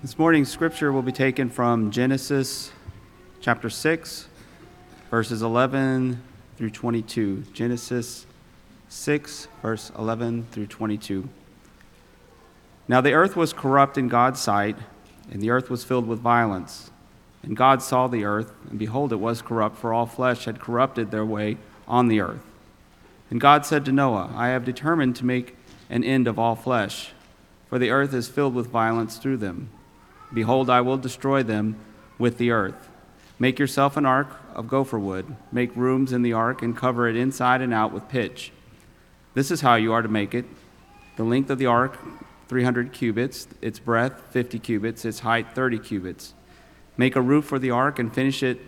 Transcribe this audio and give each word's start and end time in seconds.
This 0.00 0.16
morning's 0.16 0.48
scripture 0.48 0.92
will 0.92 1.02
be 1.02 1.10
taken 1.10 1.50
from 1.50 1.90
Genesis 1.90 2.70
chapter 3.40 3.68
6, 3.68 4.28
verses 5.10 5.42
11 5.42 6.22
through 6.56 6.70
22. 6.70 7.42
Genesis 7.52 8.24
6, 8.88 9.48
verse 9.60 9.90
11 9.98 10.46
through 10.52 10.68
22. 10.68 11.28
Now 12.86 13.00
the 13.00 13.12
earth 13.12 13.34
was 13.34 13.52
corrupt 13.52 13.98
in 13.98 14.06
God's 14.06 14.38
sight, 14.38 14.76
and 15.32 15.42
the 15.42 15.50
earth 15.50 15.68
was 15.68 15.82
filled 15.82 16.06
with 16.06 16.20
violence. 16.20 16.92
And 17.42 17.56
God 17.56 17.82
saw 17.82 18.06
the 18.06 18.24
earth, 18.24 18.52
and 18.70 18.78
behold, 18.78 19.12
it 19.12 19.16
was 19.16 19.42
corrupt, 19.42 19.78
for 19.78 19.92
all 19.92 20.06
flesh 20.06 20.44
had 20.44 20.60
corrupted 20.60 21.10
their 21.10 21.26
way 21.26 21.56
on 21.88 22.06
the 22.06 22.20
earth. 22.20 22.46
And 23.32 23.40
God 23.40 23.66
said 23.66 23.84
to 23.86 23.90
Noah, 23.90 24.30
I 24.36 24.50
have 24.50 24.64
determined 24.64 25.16
to 25.16 25.26
make 25.26 25.56
an 25.90 26.04
end 26.04 26.28
of 26.28 26.38
all 26.38 26.54
flesh, 26.54 27.10
for 27.68 27.80
the 27.80 27.90
earth 27.90 28.14
is 28.14 28.28
filled 28.28 28.54
with 28.54 28.68
violence 28.68 29.18
through 29.18 29.38
them. 29.38 29.70
Behold, 30.32 30.68
I 30.68 30.80
will 30.80 30.98
destroy 30.98 31.42
them 31.42 31.76
with 32.18 32.38
the 32.38 32.50
earth. 32.50 32.88
Make 33.38 33.58
yourself 33.58 33.96
an 33.96 34.04
ark 34.04 34.28
of 34.54 34.68
gopher 34.68 34.98
wood. 34.98 35.36
Make 35.52 35.74
rooms 35.76 36.12
in 36.12 36.22
the 36.22 36.32
ark 36.32 36.62
and 36.62 36.76
cover 36.76 37.08
it 37.08 37.16
inside 37.16 37.62
and 37.62 37.72
out 37.72 37.92
with 37.92 38.08
pitch. 38.08 38.52
This 39.34 39.50
is 39.50 39.60
how 39.60 39.76
you 39.76 39.92
are 39.92 40.02
to 40.02 40.08
make 40.08 40.34
it. 40.34 40.44
The 41.16 41.22
length 41.24 41.50
of 41.50 41.58
the 41.58 41.66
ark, 41.66 41.98
300 42.48 42.92
cubits, 42.92 43.46
its 43.62 43.78
breadth, 43.78 44.22
50 44.30 44.58
cubits, 44.58 45.04
its 45.04 45.20
height, 45.20 45.54
30 45.54 45.78
cubits. 45.78 46.34
Make 46.96 47.14
a 47.14 47.20
roof 47.20 47.44
for 47.44 47.58
the 47.58 47.70
ark 47.70 47.98
and 47.98 48.12
finish 48.12 48.42
it 48.42 48.58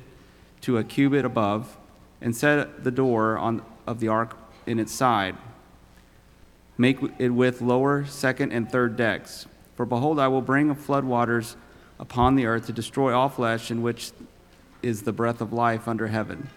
to 0.62 0.78
a 0.78 0.84
cubit 0.84 1.24
above, 1.24 1.76
and 2.20 2.36
set 2.36 2.84
the 2.84 2.90
door 2.90 3.38
on, 3.38 3.62
of 3.86 3.98
the 3.98 4.08
ark 4.08 4.36
in 4.66 4.78
its 4.78 4.92
side. 4.92 5.36
Make 6.76 6.98
it 7.18 7.30
with 7.30 7.62
lower, 7.62 8.04
second, 8.04 8.52
and 8.52 8.70
third 8.70 8.96
decks. 8.96 9.46
For 9.80 9.86
behold, 9.86 10.18
I 10.18 10.28
will 10.28 10.42
bring 10.42 10.74
flood 10.74 11.04
waters 11.04 11.56
upon 11.98 12.34
the 12.36 12.44
earth 12.44 12.66
to 12.66 12.72
destroy 12.74 13.14
all 13.14 13.30
flesh 13.30 13.70
in 13.70 13.80
which 13.80 14.12
is 14.82 15.04
the 15.04 15.12
breath 15.14 15.40
of 15.40 15.54
life 15.54 15.88
under 15.88 16.08
heaven. 16.08 16.50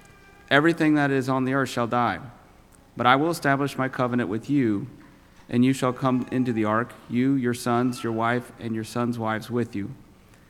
Everything 0.51 0.95
that 0.95 1.09
is 1.09 1.29
on 1.29 1.45
the 1.45 1.53
earth 1.53 1.69
shall 1.69 1.87
die. 1.87 2.19
But 2.97 3.07
I 3.07 3.15
will 3.15 3.29
establish 3.29 3.77
my 3.77 3.87
covenant 3.87 4.27
with 4.27 4.49
you, 4.49 4.87
and 5.47 5.63
you 5.63 5.71
shall 5.71 5.93
come 5.93 6.27
into 6.33 6.51
the 6.51 6.65
ark, 6.65 6.91
you, 7.09 7.35
your 7.35 7.53
sons, 7.53 8.03
your 8.03 8.11
wife, 8.11 8.51
and 8.59 8.75
your 8.75 8.83
sons' 8.83 9.17
wives 9.17 9.49
with 9.49 9.73
you. 9.73 9.91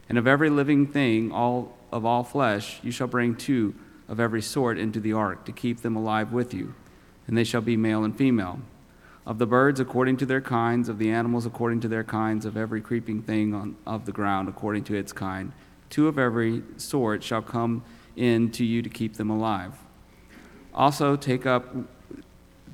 And 0.10 0.18
of 0.18 0.26
every 0.26 0.50
living 0.50 0.88
thing, 0.88 1.32
all 1.32 1.78
of 1.92 2.06
all 2.06 2.24
flesh, 2.24 2.80
you 2.82 2.90
shall 2.90 3.06
bring 3.06 3.36
two 3.36 3.76
of 4.08 4.20
every 4.20 4.42
sort 4.42 4.80
into 4.80 5.00
the 5.00 5.14
ark 5.14 5.46
to 5.46 5.52
keep 5.52 5.84
them 5.84 5.96
alive 5.96 6.34
with 6.34 6.56
you, 6.56 6.74
and 7.28 7.38
they 7.38 7.44
shall 7.44 7.62
be 7.62 7.78
male 7.78 8.04
and 8.04 8.18
female 8.18 8.62
of 9.26 9.40
the 9.40 9.46
birds 9.46 9.80
according 9.80 10.18
to 10.18 10.26
their 10.26 10.42
kinds, 10.42 10.90
of 10.90 10.98
the 10.98 11.10
animals 11.10 11.46
according 11.46 11.80
to 11.82 11.88
their 11.88 12.04
kinds, 12.04 12.46
of 12.46 12.58
every 12.58 12.82
creeping 12.82 13.22
thing 13.22 13.54
on, 13.54 13.76
of 13.86 14.06
the 14.06 14.12
ground 14.12 14.50
according 14.50 14.84
to 14.84 14.96
its 14.96 15.14
kind. 15.14 15.52
Two 15.90 16.08
of 16.08 16.20
every 16.20 16.64
sort 16.78 17.24
shall 17.24 17.42
come 17.42 17.84
in 18.16 18.52
to 18.52 18.66
you 18.66 18.82
to 18.82 18.90
keep 18.90 19.16
them 19.16 19.30
alive. 19.30 19.74
Also 20.74 21.16
take 21.16 21.46
up 21.46 21.76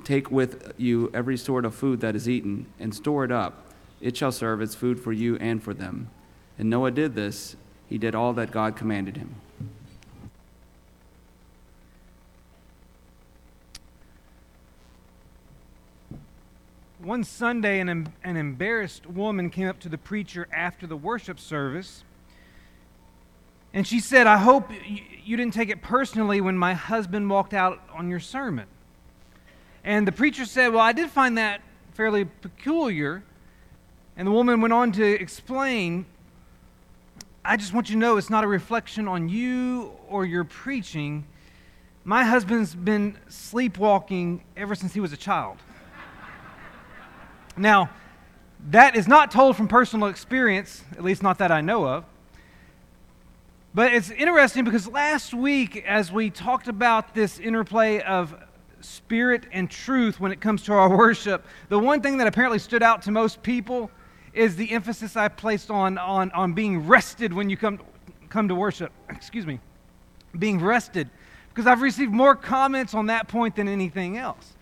take 0.03 0.31
with 0.31 0.73
you 0.77 1.11
every 1.13 1.37
sort 1.37 1.65
of 1.65 1.75
food 1.75 2.01
that 2.01 2.15
is 2.15 2.27
eaten, 2.27 2.65
and 2.79 2.93
store 2.95 3.23
it 3.23 3.31
up. 3.31 3.65
It 4.01 4.15
shall 4.15 4.31
serve 4.31 4.61
as 4.61 4.75
food 4.75 4.99
for 4.99 5.11
you 5.11 5.35
and 5.37 5.61
for 5.61 5.73
them. 5.73 6.09
And 6.57 6.69
Noah 6.69 6.91
did 6.91 7.15
this, 7.15 7.55
he 7.87 7.97
did 7.97 8.15
all 8.15 8.33
that 8.33 8.51
God 8.51 8.75
commanded 8.75 9.17
him. 9.17 9.35
One 17.01 17.23
Sunday, 17.23 17.79
an, 17.79 18.13
an 18.23 18.37
embarrassed 18.37 19.07
woman 19.07 19.49
came 19.49 19.67
up 19.67 19.79
to 19.79 19.89
the 19.89 19.97
preacher 19.97 20.47
after 20.51 20.85
the 20.85 20.97
worship 20.97 21.39
service. 21.39 22.03
And 23.73 23.87
she 23.87 23.99
said, 23.99 24.27
I 24.27 24.37
hope 24.37 24.69
you 25.23 25.37
didn't 25.37 25.53
take 25.53 25.69
it 25.69 25.81
personally 25.81 26.41
when 26.41 26.57
my 26.57 26.73
husband 26.73 27.29
walked 27.29 27.53
out 27.53 27.81
on 27.93 28.09
your 28.09 28.19
sermon. 28.19 28.67
And 29.83 30.07
the 30.07 30.11
preacher 30.11 30.45
said, 30.45 30.69
Well, 30.69 30.81
I 30.81 30.91
did 30.91 31.09
find 31.09 31.37
that 31.37 31.61
fairly 31.93 32.25
peculiar. 32.25 33.23
And 34.17 34.27
the 34.27 34.31
woman 34.31 34.59
went 34.59 34.73
on 34.73 34.91
to 34.93 35.03
explain, 35.05 36.05
I 37.45 37.55
just 37.55 37.73
want 37.73 37.89
you 37.89 37.95
to 37.95 37.99
know 37.99 38.17
it's 38.17 38.29
not 38.29 38.43
a 38.43 38.47
reflection 38.47 39.07
on 39.07 39.29
you 39.29 39.93
or 40.09 40.25
your 40.25 40.43
preaching. 40.43 41.25
My 42.03 42.25
husband's 42.25 42.75
been 42.75 43.17
sleepwalking 43.29 44.43
ever 44.57 44.75
since 44.75 44.93
he 44.93 44.99
was 44.99 45.13
a 45.13 45.17
child. 45.17 45.57
Now, 47.59 47.89
that 48.69 48.95
is 48.95 49.07
not 49.07 49.31
told 49.31 49.57
from 49.57 49.67
personal 49.67 50.07
experience, 50.07 50.83
at 50.93 51.03
least 51.03 51.21
not 51.21 51.37
that 51.39 51.51
I 51.51 51.61
know 51.61 51.85
of. 51.85 52.05
But 53.73 53.93
it's 53.93 54.09
interesting 54.09 54.63
because 54.63 54.87
last 54.87 55.33
week, 55.33 55.83
as 55.85 56.11
we 56.11 56.29
talked 56.29 56.67
about 56.67 57.13
this 57.13 57.39
interplay 57.39 58.01
of 58.01 58.35
spirit 58.81 59.45
and 59.51 59.69
truth 59.69 60.19
when 60.19 60.31
it 60.31 60.41
comes 60.41 60.63
to 60.63 60.73
our 60.73 60.95
worship, 60.97 61.45
the 61.67 61.77
one 61.77 62.01
thing 62.01 62.17
that 62.17 62.27
apparently 62.27 62.59
stood 62.59 62.81
out 62.81 63.01
to 63.03 63.11
most 63.11 63.43
people 63.43 63.91
is 64.33 64.55
the 64.55 64.71
emphasis 64.71 65.15
I 65.15 65.27
placed 65.27 65.69
on, 65.69 65.97
on, 65.97 66.31
on 66.31 66.53
being 66.53 66.87
rested 66.87 67.33
when 67.33 67.49
you 67.49 67.57
come, 67.57 67.79
come 68.29 68.47
to 68.47 68.55
worship. 68.55 68.91
Excuse 69.09 69.45
me. 69.45 69.59
Being 70.37 70.61
rested. 70.61 71.09
Because 71.49 71.67
I've 71.67 71.81
received 71.81 72.11
more 72.11 72.35
comments 72.35 72.93
on 72.93 73.07
that 73.07 73.27
point 73.27 73.55
than 73.55 73.67
anything 73.67 74.17
else. 74.17 74.53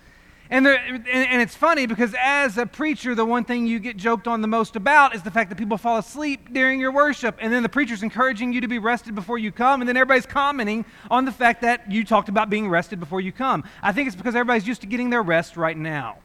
And, 0.50 0.66
there, 0.66 0.78
and, 0.78 1.06
and, 1.08 1.42
it's 1.42 1.56
funny 1.56 1.88
because 1.88 2.16
as 2.18 2.58
a 2.58 2.66
preacher, 2.66 3.16
the 3.16 3.26
one 3.26 3.44
thing 3.44 3.68
you 3.68 3.80
get 3.80 3.98
joked 3.98 4.28
on 4.28 4.42
the 4.42 4.48
most 4.48 4.78
about 4.78 5.14
is 5.14 5.22
the 5.22 5.32
fact 5.32 5.50
that 5.50 5.58
people 5.58 5.78
fall 5.78 5.98
asleep 5.98 6.54
during 6.54 6.80
your 6.80 6.92
worship. 6.92 7.38
And 7.42 7.52
then 7.52 7.64
the 7.64 7.70
preacher's 7.70 8.02
encouraging 8.02 8.54
you 8.54 8.62
to 8.62 8.68
be 8.68 8.80
rested 8.80 9.14
before 9.14 9.38
you 9.38 9.52
come. 9.52 9.82
And 9.82 9.90
then 9.90 9.98
everybody's 9.98 10.26
commenting 10.26 10.86
on 11.12 11.26
the 11.26 11.34
fact 11.34 11.64
that 11.64 11.92
you 11.92 12.06
talked 12.06 12.30
about 12.30 12.50
being 12.50 12.70
rested 12.70 13.00
before 13.00 13.20
you 13.20 13.34
come. 13.34 13.66
I 13.84 13.92
think 13.92 14.08
it's 14.08 14.16
because 14.16 14.36
everybody's 14.36 14.68
used 14.68 14.82
to 14.82 14.88
getting 14.88 15.10
their 15.10 15.24
rest 15.24 15.58
right 15.58 15.78
now. 15.78 16.20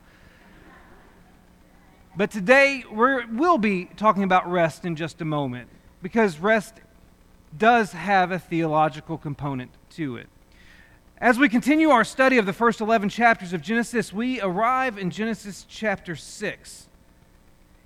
But 2.14 2.30
today, 2.30 2.84
we 2.92 3.24
will 3.24 3.58
be 3.58 3.86
talking 3.96 4.22
about 4.22 4.48
rest 4.48 4.84
in 4.84 4.96
just 4.96 5.20
a 5.20 5.24
moment 5.24 5.68
because 6.02 6.38
rest 6.38 6.74
does 7.56 7.92
have 7.92 8.30
a 8.30 8.38
theological 8.38 9.18
component 9.18 9.70
to 9.90 10.16
it. 10.16 10.28
As 11.22 11.38
we 11.38 11.48
continue 11.48 11.90
our 11.90 12.02
study 12.02 12.36
of 12.38 12.46
the 12.46 12.52
first 12.52 12.80
11 12.80 13.08
chapters 13.08 13.52
of 13.52 13.62
Genesis, 13.62 14.12
we 14.12 14.40
arrive 14.40 14.98
in 14.98 15.08
Genesis 15.08 15.64
chapter 15.68 16.16
6. 16.16 16.88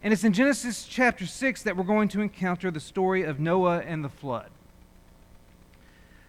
And 0.03 0.11
it's 0.11 0.25
in 0.25 0.33
Genesis 0.33 0.87
chapter 0.87 1.27
6 1.27 1.63
that 1.65 1.77
we're 1.77 1.85
going 1.85 2.09
to 2.09 2.23
encounter 2.23 2.71
the 2.71 2.81
story 2.81 3.25
of 3.25 3.39
Noah 3.39 3.81
and 3.81 4.03
the 4.03 4.09
flood. 4.09 4.49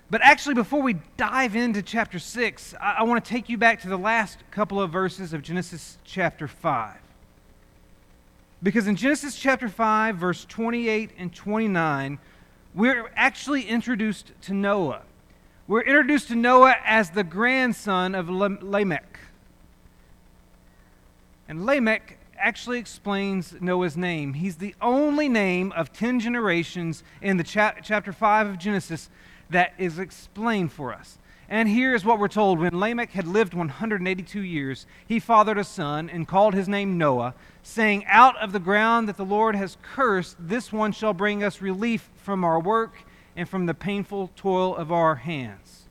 But 0.09 0.19
actually, 0.21 0.55
before 0.55 0.81
we 0.81 0.97
dive 1.15 1.55
into 1.55 1.81
chapter 1.81 2.19
6, 2.19 2.75
I, 2.81 2.95
I 2.99 3.03
want 3.03 3.23
to 3.23 3.31
take 3.31 3.47
you 3.47 3.57
back 3.57 3.79
to 3.83 3.87
the 3.87 3.97
last 3.97 4.39
couple 4.51 4.81
of 4.81 4.91
verses 4.91 5.31
of 5.31 5.41
Genesis 5.41 5.99
chapter 6.03 6.45
5. 6.45 6.97
Because 8.61 8.85
in 8.85 8.97
Genesis 8.97 9.37
chapter 9.37 9.69
5, 9.69 10.17
verse 10.17 10.43
28 10.43 11.11
and 11.17 11.33
29, 11.33 12.19
we're 12.75 13.09
actually 13.15 13.61
introduced 13.61 14.33
to 14.41 14.53
Noah. 14.53 15.03
We're 15.69 15.81
introduced 15.81 16.29
to 16.29 16.35
Noah 16.35 16.77
as 16.85 17.09
the 17.09 17.25
grandson 17.25 18.15
of 18.15 18.29
Lamech. 18.29 19.19
And 21.49 21.65
Lamech 21.65 22.17
actually 22.37 22.79
explains 22.79 23.53
Noah's 23.59 23.97
name. 23.97 24.35
He's 24.35 24.55
the 24.55 24.75
only 24.81 25.27
name 25.27 25.73
of 25.73 25.91
10 25.91 26.21
generations 26.21 27.03
in 27.21 27.35
the 27.35 27.43
cha- 27.43 27.75
chapter 27.83 28.13
5 28.13 28.47
of 28.47 28.57
Genesis 28.57 29.09
that 29.49 29.73
is 29.77 29.99
explained 29.99 30.71
for 30.71 30.93
us. 30.93 31.17
And 31.49 31.67
here 31.67 31.93
is 31.93 32.05
what 32.05 32.17
we're 32.17 32.29
told 32.29 32.59
When 32.59 32.79
Lamech 32.79 33.11
had 33.11 33.27
lived 33.27 33.53
182 33.53 34.41
years, 34.41 34.85
he 35.05 35.19
fathered 35.19 35.57
a 35.57 35.65
son 35.65 36.09
and 36.09 36.25
called 36.25 36.53
his 36.53 36.69
name 36.69 36.97
Noah, 36.97 37.33
saying, 37.61 38.05
Out 38.07 38.37
of 38.37 38.53
the 38.53 38.59
ground 38.59 39.09
that 39.09 39.17
the 39.17 39.25
Lord 39.25 39.53
has 39.57 39.75
cursed, 39.81 40.37
this 40.39 40.71
one 40.71 40.93
shall 40.93 41.13
bring 41.13 41.43
us 41.43 41.61
relief 41.61 42.09
from 42.15 42.45
our 42.45 42.59
work 42.59 43.03
and 43.37 43.47
from 43.47 43.67
the 43.67 43.73
painful 43.73 44.31
toil 44.35 44.75
of 44.75 44.91
our 44.91 45.15
hands. 45.15 45.83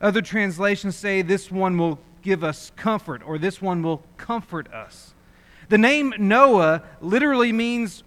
Other 0.00 0.22
translations 0.22 0.96
say 0.96 1.22
this 1.22 1.50
one 1.50 1.76
will 1.76 2.00
give 2.22 2.42
us 2.42 2.72
comfort, 2.74 3.22
or 3.24 3.38
this 3.38 3.60
one 3.60 3.82
will 3.82 4.02
comfort 4.16 4.72
us. 4.72 5.14
The 5.68 5.78
name 5.78 6.14
Noah 6.18 6.82
literally 7.00 7.52
means 7.52 8.02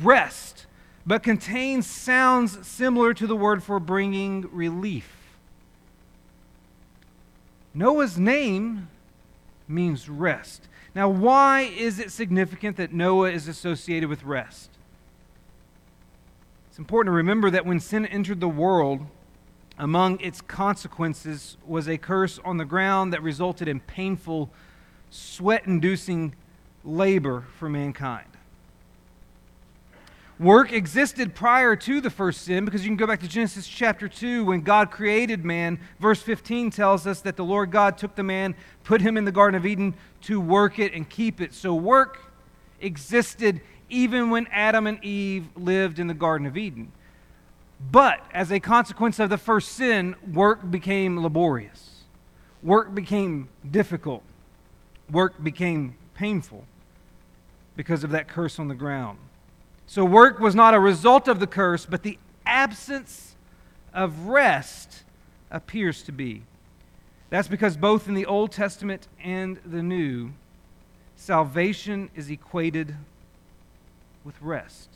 rest, 0.00 0.66
but 1.04 1.22
contains 1.22 1.86
sounds 1.86 2.66
similar 2.66 3.12
to 3.12 3.26
the 3.26 3.36
word 3.36 3.62
for 3.62 3.78
bringing 3.78 4.48
relief. 4.50 5.10
Noah's 7.74 8.18
name 8.18 8.88
means 9.68 10.08
rest. 10.08 10.68
Now, 10.94 11.08
why 11.08 11.62
is 11.62 11.98
it 11.98 12.10
significant 12.10 12.76
that 12.78 12.92
Noah 12.92 13.30
is 13.30 13.48
associated 13.48 14.08
with 14.08 14.24
rest? 14.24 14.70
It's 16.72 16.78
important 16.78 17.12
to 17.12 17.16
remember 17.16 17.50
that 17.50 17.66
when 17.66 17.80
sin 17.80 18.06
entered 18.06 18.40
the 18.40 18.48
world, 18.48 19.04
among 19.76 20.18
its 20.20 20.40
consequences 20.40 21.58
was 21.66 21.86
a 21.86 21.98
curse 21.98 22.40
on 22.46 22.56
the 22.56 22.64
ground 22.64 23.12
that 23.12 23.22
resulted 23.22 23.68
in 23.68 23.78
painful, 23.80 24.48
sweat 25.10 25.66
inducing 25.66 26.34
labor 26.82 27.44
for 27.58 27.68
mankind. 27.68 28.26
Work 30.38 30.72
existed 30.72 31.34
prior 31.34 31.76
to 31.76 32.00
the 32.00 32.08
first 32.08 32.40
sin 32.40 32.64
because 32.64 32.82
you 32.82 32.88
can 32.88 32.96
go 32.96 33.06
back 33.06 33.20
to 33.20 33.28
Genesis 33.28 33.68
chapter 33.68 34.08
2 34.08 34.46
when 34.46 34.62
God 34.62 34.90
created 34.90 35.44
man. 35.44 35.78
Verse 36.00 36.22
15 36.22 36.70
tells 36.70 37.06
us 37.06 37.20
that 37.20 37.36
the 37.36 37.44
Lord 37.44 37.70
God 37.70 37.98
took 37.98 38.14
the 38.14 38.22
man, 38.22 38.54
put 38.82 39.02
him 39.02 39.18
in 39.18 39.26
the 39.26 39.30
Garden 39.30 39.58
of 39.58 39.66
Eden 39.66 39.92
to 40.22 40.40
work 40.40 40.78
it 40.78 40.94
and 40.94 41.06
keep 41.06 41.42
it. 41.42 41.52
So 41.52 41.74
work 41.74 42.32
existed 42.80 43.60
even 43.92 44.30
when 44.30 44.48
Adam 44.50 44.86
and 44.86 45.04
Eve 45.04 45.46
lived 45.54 45.98
in 45.98 46.06
the 46.08 46.14
Garden 46.14 46.46
of 46.46 46.56
Eden. 46.56 46.90
But 47.90 48.24
as 48.32 48.50
a 48.50 48.58
consequence 48.58 49.18
of 49.18 49.28
the 49.28 49.38
first 49.38 49.72
sin, 49.72 50.16
work 50.32 50.68
became 50.70 51.22
laborious, 51.22 52.04
work 52.62 52.94
became 52.94 53.48
difficult, 53.70 54.22
work 55.10 55.42
became 55.42 55.94
painful 56.14 56.64
because 57.76 58.02
of 58.02 58.10
that 58.10 58.28
curse 58.28 58.58
on 58.58 58.68
the 58.68 58.74
ground. 58.74 59.18
So, 59.86 60.04
work 60.04 60.38
was 60.38 60.54
not 60.54 60.74
a 60.74 60.80
result 60.80 61.28
of 61.28 61.38
the 61.38 61.46
curse, 61.46 61.84
but 61.84 62.02
the 62.02 62.18
absence 62.46 63.34
of 63.92 64.26
rest 64.28 65.02
appears 65.50 66.02
to 66.04 66.12
be. 66.12 66.42
That's 67.28 67.48
because 67.48 67.76
both 67.76 68.08
in 68.08 68.14
the 68.14 68.24
Old 68.24 68.52
Testament 68.52 69.08
and 69.22 69.58
the 69.66 69.82
New, 69.82 70.32
salvation 71.16 72.10
is 72.14 72.30
equated 72.30 72.94
with 74.24 74.40
rest. 74.40 74.88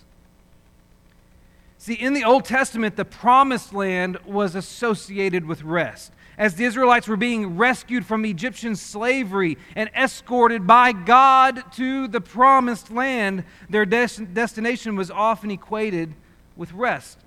See, 1.79 1.95
in 1.95 2.15
the 2.15 2.25
Old 2.25 2.45
Testament, 2.45 2.97
the 2.97 3.05
promised 3.05 3.73
land 3.73 4.19
was 4.27 4.55
associated 4.55 5.45
with 5.45 5.63
rest 5.63 6.13
as 6.39 6.55
the 6.55 6.65
Israelites 6.65 7.09
were 7.09 7.17
being 7.17 7.57
rescued 7.57 8.05
from 8.05 8.25
Egyptian 8.25 8.77
slavery 8.77 9.57
and 9.75 9.91
escorted 9.95 10.67
by 10.67 10.93
God 10.93 11.63
to 11.73 12.09
the 12.09 12.21
promised 12.21 12.91
land, 12.91 13.45
their 13.71 13.87
des- 13.87 14.25
destination 14.33 14.97
was 14.97 15.11
often 15.11 15.51
equated 15.51 16.15
with 16.57 16.73
rest. 16.73 17.19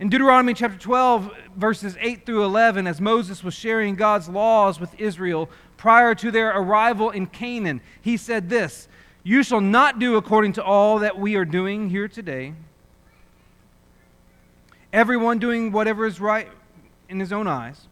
In 0.00 0.08
Deuteronomy 0.08 0.54
chapter 0.54 0.78
12, 0.78 1.30
verses 1.56 1.96
8 2.00 2.26
through 2.26 2.44
11, 2.44 2.86
as 2.86 3.00
Moses 3.00 3.44
was 3.44 3.54
sharing 3.54 3.94
God's 3.94 4.28
laws 4.28 4.80
with 4.80 4.98
Israel 4.98 5.48
prior 5.76 6.14
to 6.16 6.30
their 6.30 6.50
arrival 6.50 7.10
in 7.10 7.26
Canaan, 7.26 7.80
he 8.00 8.16
said 8.16 8.48
this 8.48 8.88
You 9.24 9.42
shall 9.42 9.60
not 9.60 9.98
do 9.98 10.14
according 10.14 10.52
to 10.52 10.62
all 10.62 11.00
that 11.00 11.18
we 11.18 11.34
are 11.34 11.44
doing 11.44 11.90
here 11.90 12.06
today. 12.06 12.54
Everyone 14.92 15.40
doing 15.40 15.72
whatever 15.72 16.06
is 16.06 16.20
right 16.20 16.48
in 17.08 17.18
his 17.18 17.32
own 17.32 17.48
eyes 17.48 17.88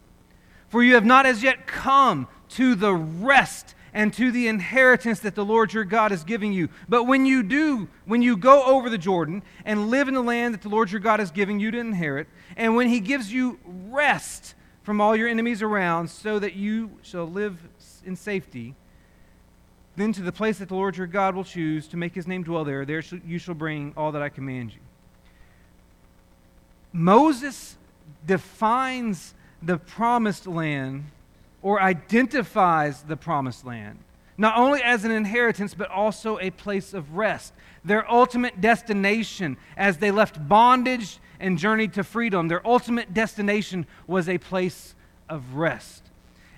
for 0.73 0.83
you 0.83 0.95
have 0.95 1.05
not 1.05 1.27
as 1.27 1.43
yet 1.43 1.67
come 1.67 2.27
to 2.49 2.75
the 2.75 2.95
rest 2.95 3.75
and 3.93 4.11
to 4.15 4.33
the 4.33 4.49
inheritance 4.49 5.21
that 5.21 5.35
the 5.35 5.45
Lord 5.45 5.75
your 5.75 5.85
God 5.85 6.13
is 6.13 6.25
giving 6.25 6.51
you. 6.51 6.71
But 6.89 7.05
when 7.05 7.27
you 7.27 7.43
do, 7.43 7.91
when 8.07 8.23
you 8.23 8.39
go 8.39 8.65
over 8.65 8.89
the 8.89 8.97
Jordan 8.97 9.43
and 9.67 9.91
live 9.91 10.09
in 10.09 10.15
the 10.15 10.23
land 10.23 10.55
that 10.55 10.63
the 10.63 10.71
Lord 10.71 10.91
your 10.91 11.03
God 11.03 11.21
is 11.21 11.31
giving 11.31 11.61
you 11.61 11.71
to 11.73 11.79
inherit, 11.79 12.27
and 12.57 12.75
when 12.75 12.89
he 12.89 13.01
gives 13.01 13.31
you 13.31 13.59
rest 13.67 14.55
from 14.83 14.99
all 14.99 15.15
your 15.15 15.29
enemies 15.29 15.61
around, 15.61 16.09
so 16.09 16.39
that 16.39 16.55
you 16.55 16.93
shall 17.03 17.27
live 17.27 17.59
in 18.07 18.17
safety, 18.17 18.75
then 19.97 20.13
to 20.13 20.23
the 20.23 20.33
place 20.33 20.59
that 20.59 20.69
the 20.69 20.75
Lord 20.75 20.97
your 20.97 21.07
God 21.07 21.35
will 21.35 21.45
choose 21.45 21.87
to 21.89 21.97
make 21.97 22.15
his 22.15 22.27
name 22.27 22.43
dwell 22.43 22.65
there, 22.65 22.85
there 22.85 23.03
you 23.27 23.39
shall 23.39 23.55
bring 23.55 23.93
all 23.97 24.13
that 24.13 24.23
I 24.23 24.29
command 24.29 24.73
you. 24.73 24.81
Moses 26.93 27.77
defines 28.27 29.35
the 29.63 29.79
promised 29.79 30.47
land 30.47 31.05
or 31.63 31.81
identifies 31.81 33.03
the 33.03 33.17
promised 33.17 33.65
land, 33.65 33.99
not 34.37 34.57
only 34.57 34.83
as 34.83 35.05
an 35.05 35.11
inheritance, 35.11 35.75
but 35.75 35.91
also 35.91 36.39
a 36.41 36.51
place 36.51 36.93
of 36.93 37.15
rest. 37.15 37.53
Their 37.85 38.11
ultimate 38.11 38.61
destination 38.61 39.57
as 39.77 39.99
they 39.99 40.11
left 40.11 40.49
bondage 40.49 41.19
and 41.39 41.59
journeyed 41.59 41.93
to 41.95 42.05
freedom, 42.05 42.49
their 42.49 42.67
ultimate 42.67 43.15
destination 43.15 43.87
was 44.07 44.29
a 44.29 44.39
place 44.39 44.95
of 45.29 45.55
rest. 45.55 46.02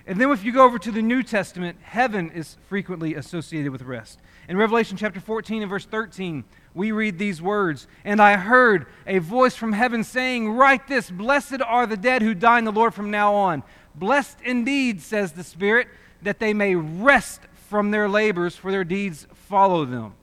And 0.07 0.21
then 0.21 0.29
if 0.31 0.43
you 0.43 0.51
go 0.51 0.63
over 0.63 0.77
to 0.77 0.91
the 0.91 1.01
New 1.01 1.23
Testament, 1.23 1.79
heaven 1.81 2.29
is 2.29 2.57
frequently 2.69 3.15
associated 3.15 3.71
with 3.71 3.81
rest. 3.81 4.19
In 4.47 4.55
Revelation 4.55 4.97
chapter 4.97 5.19
14 5.19 5.63
and 5.63 5.69
verse 5.69 5.85
13, 5.85 6.43
we 6.75 6.91
read 6.91 7.17
these 7.17 7.41
words 7.41 7.87
And 8.03 8.21
I 8.21 8.37
heard 8.37 8.85
a 9.07 9.17
voice 9.17 9.55
from 9.55 9.73
heaven 9.73 10.03
saying, 10.03 10.51
Write 10.51 10.87
this 10.87 11.09
Blessed 11.09 11.61
are 11.65 11.87
the 11.87 11.97
dead 11.97 12.21
who 12.21 12.35
die 12.35 12.59
in 12.59 12.65
the 12.65 12.71
Lord 12.71 12.93
from 12.93 13.09
now 13.09 13.33
on. 13.33 13.63
Blessed 13.95 14.37
indeed, 14.43 15.01
says 15.01 15.31
the 15.31 15.43
Spirit, 15.43 15.87
that 16.21 16.39
they 16.39 16.53
may 16.53 16.75
rest 16.75 17.41
from 17.69 17.89
their 17.89 18.07
labors, 18.07 18.55
for 18.55 18.69
their 18.71 18.83
deeds 18.83 19.25
follow 19.33 19.85
them. 19.85 20.13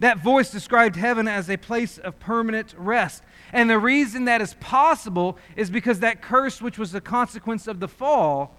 That 0.00 0.18
voice 0.18 0.50
described 0.50 0.96
heaven 0.96 1.28
as 1.28 1.50
a 1.50 1.56
place 1.58 1.98
of 1.98 2.18
permanent 2.20 2.74
rest. 2.76 3.22
And 3.52 3.68
the 3.68 3.78
reason 3.78 4.24
that 4.24 4.40
is 4.40 4.54
possible 4.54 5.36
is 5.56 5.70
because 5.70 6.00
that 6.00 6.22
curse, 6.22 6.62
which 6.62 6.78
was 6.78 6.92
the 6.92 7.00
consequence 7.00 7.66
of 7.66 7.80
the 7.80 7.88
fall, 7.88 8.56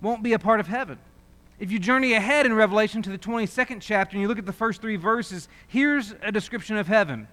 won't 0.00 0.22
be 0.22 0.32
a 0.32 0.38
part 0.38 0.60
of 0.60 0.66
heaven. 0.66 0.98
If 1.58 1.70
you 1.70 1.78
journey 1.78 2.14
ahead 2.14 2.46
in 2.46 2.54
Revelation 2.54 3.02
to 3.02 3.10
the 3.10 3.18
22nd 3.18 3.82
chapter 3.82 4.14
and 4.14 4.22
you 4.22 4.28
look 4.28 4.38
at 4.38 4.46
the 4.46 4.52
first 4.52 4.80
three 4.80 4.96
verses, 4.96 5.46
here's 5.68 6.14
a 6.22 6.32
description 6.32 6.78
of 6.78 6.86
heaven. 6.86 7.28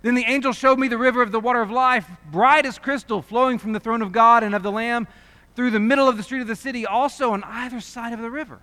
Then 0.00 0.14
the 0.14 0.24
angel 0.24 0.52
showed 0.52 0.78
me 0.78 0.88
the 0.88 0.96
river 0.96 1.20
of 1.20 1.30
the 1.30 1.40
water 1.40 1.60
of 1.60 1.70
life, 1.70 2.08
bright 2.30 2.64
as 2.64 2.78
crystal, 2.78 3.20
flowing 3.20 3.58
from 3.58 3.72
the 3.72 3.80
throne 3.80 4.00
of 4.00 4.12
God 4.12 4.42
and 4.42 4.54
of 4.54 4.62
the 4.62 4.72
Lamb 4.72 5.06
through 5.54 5.72
the 5.72 5.80
middle 5.80 6.08
of 6.08 6.16
the 6.16 6.22
street 6.22 6.40
of 6.40 6.46
the 6.46 6.56
city, 6.56 6.86
also 6.86 7.32
on 7.32 7.44
either 7.44 7.80
side 7.80 8.12
of 8.12 8.20
the 8.20 8.30
river. 8.30 8.60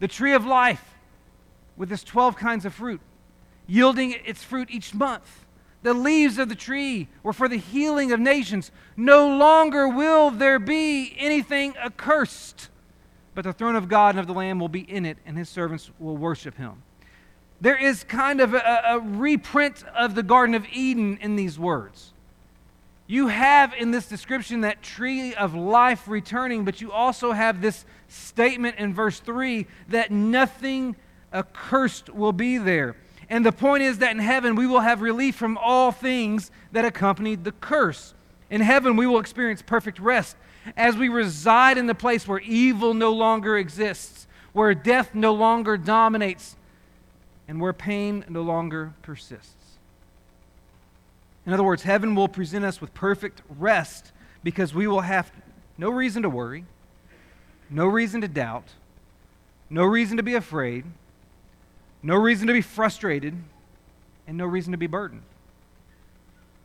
The 0.00 0.08
tree 0.08 0.32
of 0.32 0.44
life 0.44 0.96
with 1.76 1.92
its 1.92 2.02
12 2.02 2.36
kinds 2.36 2.64
of 2.64 2.74
fruit, 2.74 3.00
yielding 3.66 4.16
its 4.24 4.42
fruit 4.42 4.68
each 4.70 4.94
month. 4.94 5.44
The 5.82 5.94
leaves 5.94 6.38
of 6.38 6.48
the 6.48 6.54
tree 6.54 7.08
were 7.22 7.32
for 7.32 7.48
the 7.48 7.56
healing 7.56 8.10
of 8.10 8.18
nations. 8.18 8.72
No 8.96 9.28
longer 9.28 9.88
will 9.88 10.30
there 10.30 10.58
be 10.58 11.14
anything 11.18 11.76
accursed 11.76 12.68
but 13.40 13.46
the 13.46 13.52
throne 13.54 13.74
of 13.74 13.88
God 13.88 14.10
and 14.10 14.18
of 14.18 14.26
the 14.26 14.34
Lamb 14.34 14.60
will 14.60 14.68
be 14.68 14.82
in 14.82 15.06
it, 15.06 15.16
and 15.24 15.38
his 15.38 15.48
servants 15.48 15.90
will 15.98 16.18
worship 16.18 16.58
him. 16.58 16.82
There 17.58 17.82
is 17.82 18.04
kind 18.04 18.38
of 18.38 18.52
a, 18.52 18.82
a, 18.86 19.00
reprint 19.00 19.82
of 19.96 20.14
the 20.14 20.22
Garden 20.22 20.54
of 20.54 20.66
Eden 20.70 21.16
in 21.22 21.36
these 21.36 21.58
words. 21.58 22.12
You 23.06 23.28
have 23.28 23.72
in 23.72 23.92
this 23.92 24.06
description 24.06 24.60
that 24.60 24.82
tree 24.82 25.34
of 25.34 25.54
life 25.54 26.06
returning, 26.06 26.66
but 26.66 26.82
you 26.82 26.92
also 26.92 27.32
have 27.32 27.62
this 27.62 27.86
statement 28.08 28.76
in 28.76 28.92
verse 28.92 29.20
3 29.20 29.66
that 29.88 30.10
nothing 30.10 30.94
accursed 31.32 32.10
will 32.10 32.32
be 32.32 32.58
there. 32.58 32.94
And 33.30 33.46
the 33.46 33.52
point 33.52 33.82
is 33.82 34.00
that 34.00 34.10
in 34.10 34.18
heaven 34.18 34.54
we 34.54 34.66
will 34.66 34.80
have 34.80 35.00
relief 35.00 35.34
from 35.34 35.56
all 35.56 35.92
things 35.92 36.50
that 36.72 36.84
accompanied 36.84 37.44
the 37.44 37.52
curse. 37.52 38.12
In 38.50 38.60
heaven 38.60 38.96
we 38.96 39.06
will 39.06 39.18
experience 39.18 39.62
perfect 39.62 39.98
rest 39.98 40.36
as 40.76 40.96
we 40.96 41.08
reside 41.08 41.78
in 41.78 41.86
the 41.86 41.94
place 41.94 42.26
where 42.26 42.40
evil 42.40 42.94
no 42.94 43.12
longer 43.12 43.56
exists, 43.56 44.26
where 44.52 44.74
death 44.74 45.14
no 45.14 45.32
longer 45.32 45.76
dominates, 45.76 46.56
and 47.48 47.60
where 47.60 47.72
pain 47.72 48.24
no 48.28 48.42
longer 48.42 48.94
persists. 49.02 49.54
In 51.46 51.52
other 51.52 51.64
words, 51.64 51.82
heaven 51.82 52.14
will 52.14 52.28
present 52.28 52.64
us 52.64 52.80
with 52.80 52.94
perfect 52.94 53.42
rest 53.58 54.12
because 54.44 54.74
we 54.74 54.86
will 54.86 55.00
have 55.00 55.32
no 55.78 55.90
reason 55.90 56.22
to 56.22 56.30
worry, 56.30 56.64
no 57.68 57.86
reason 57.86 58.20
to 58.20 58.28
doubt, 58.28 58.68
no 59.68 59.84
reason 59.84 60.16
to 60.16 60.22
be 60.22 60.34
afraid, 60.34 60.84
no 62.02 62.16
reason 62.16 62.46
to 62.46 62.52
be 62.52 62.60
frustrated, 62.60 63.34
and 64.26 64.36
no 64.36 64.46
reason 64.46 64.72
to 64.72 64.78
be 64.78 64.86
burdened. 64.86 65.22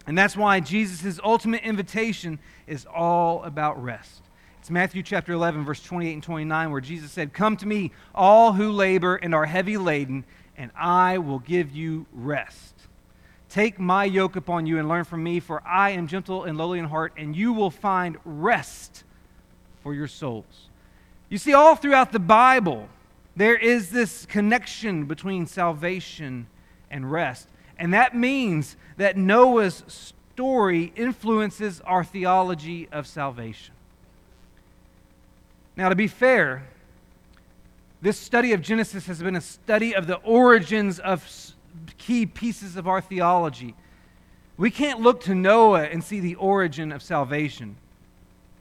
And 0.08 0.18
that's 0.18 0.38
why 0.38 0.60
Jesus' 0.60 1.20
ultimate 1.24 1.64
invitation 1.64 2.40
is 2.68 2.86
all 2.86 3.44
about 3.44 3.82
rest. 3.82 4.22
It's 4.60 4.70
Matthew 4.70 5.04
chapter 5.04 5.34
11, 5.34 5.64
verse 5.66 5.82
28 5.84 6.14
and 6.14 6.24
29, 6.24 6.72
where 6.72 6.82
Jesus 6.82 7.12
said, 7.12 7.34
Come 7.34 7.58
to 7.58 7.68
me, 7.68 7.92
all 8.14 8.54
who 8.54 8.72
labor 8.72 9.16
and 9.16 9.34
are 9.34 9.46
heavy 9.46 9.78
laden, 9.78 10.26
and 10.58 10.72
I 10.76 11.18
will 11.20 11.40
give 11.40 11.72
you 11.72 12.06
rest. 12.14 12.74
Take 13.50 13.80
my 13.80 14.06
yoke 14.06 14.36
upon 14.36 14.66
you 14.66 14.80
and 14.80 14.90
learn 14.90 15.04
from 15.04 15.24
me, 15.24 15.40
for 15.40 15.62
I 15.66 15.92
am 15.92 16.08
gentle 16.08 16.44
and 16.44 16.58
lowly 16.58 16.80
in 16.80 16.86
heart, 16.86 17.14
and 17.16 17.36
you 17.36 17.54
will 17.54 17.70
find 17.70 18.18
rest 18.26 19.04
for 19.82 19.94
your 19.94 20.08
souls. 20.08 20.70
You 21.30 21.38
see, 21.38 21.54
all 21.54 21.76
throughout 21.76 22.12
the 22.12 22.20
Bible, 22.20 22.90
there 23.36 23.56
is 23.56 23.90
this 23.90 24.26
connection 24.26 25.06
between 25.06 25.46
salvation 25.46 26.48
and 26.90 27.12
rest. 27.12 27.48
And 27.78 27.94
that 27.94 28.16
means 28.16 28.76
that 28.98 29.18
Noah's 29.18 29.84
story 29.88 30.94
influences 30.96 31.82
our 31.82 32.04
theology 32.04 32.88
of 32.92 33.08
salvation. 33.08 33.74
Now, 35.76 35.90
to 35.90 35.96
be 35.96 36.08
fair, 36.08 36.64
this 38.02 38.18
study 38.18 38.54
of 38.54 38.62
Genesis 38.62 39.08
has 39.08 39.22
been 39.22 39.36
a 39.36 39.42
study 39.42 39.96
of 39.96 40.08
the 40.08 40.16
origins 40.18 41.00
of 41.00 41.28
key 41.98 42.26
pieces 42.26 42.78
of 42.78 42.88
our 42.88 43.02
theology. 43.02 43.76
We 44.58 44.72
can't 44.72 45.02
look 45.02 45.22
to 45.22 45.36
Noah 45.36 45.84
and 45.84 46.04
see 46.04 46.20
the 46.22 46.36
origin 46.36 46.92
of 46.92 47.02
salvation. 47.02 47.76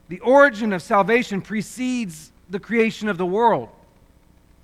The 0.08 0.20
origin 0.20 0.72
of 0.72 0.82
salvation 0.82 1.40
precedes 1.40 2.32
the 2.50 2.58
creation 2.58 3.08
of 3.08 3.16
the 3.16 3.26
world. 3.26 3.68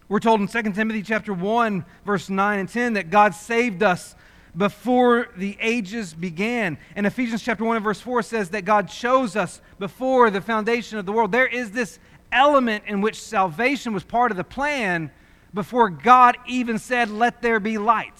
We're 0.08 0.18
told 0.18 0.40
in 0.40 0.48
2 0.48 0.72
Timothy 0.72 1.02
chapter 1.02 1.32
1 1.32 1.84
verse 2.04 2.28
9 2.28 2.58
and 2.58 2.68
10 2.68 2.94
that 2.94 3.10
God 3.10 3.34
saved 3.34 3.82
us 3.82 4.16
before 4.56 5.28
the 5.36 5.56
ages 5.60 6.14
began. 6.14 6.78
And 6.96 7.06
Ephesians 7.06 7.42
chapter 7.42 7.64
1 7.64 7.76
and 7.76 7.84
verse 7.84 8.00
4 8.00 8.22
says 8.22 8.50
that 8.50 8.64
God 8.64 8.88
chose 8.88 9.36
us 9.36 9.60
before 9.78 10.30
the 10.30 10.40
foundation 10.40 10.98
of 10.98 11.06
the 11.06 11.12
world. 11.12 11.32
There 11.32 11.46
is 11.46 11.70
this 11.70 11.98
element 12.32 12.84
in 12.86 13.00
which 13.00 13.20
salvation 13.20 13.92
was 13.92 14.04
part 14.04 14.30
of 14.30 14.36
the 14.36 14.44
plan 14.44 15.10
before 15.52 15.90
God 15.90 16.36
even 16.46 16.78
said, 16.78 17.10
Let 17.10 17.42
there 17.42 17.60
be 17.60 17.78
light. 17.78 18.18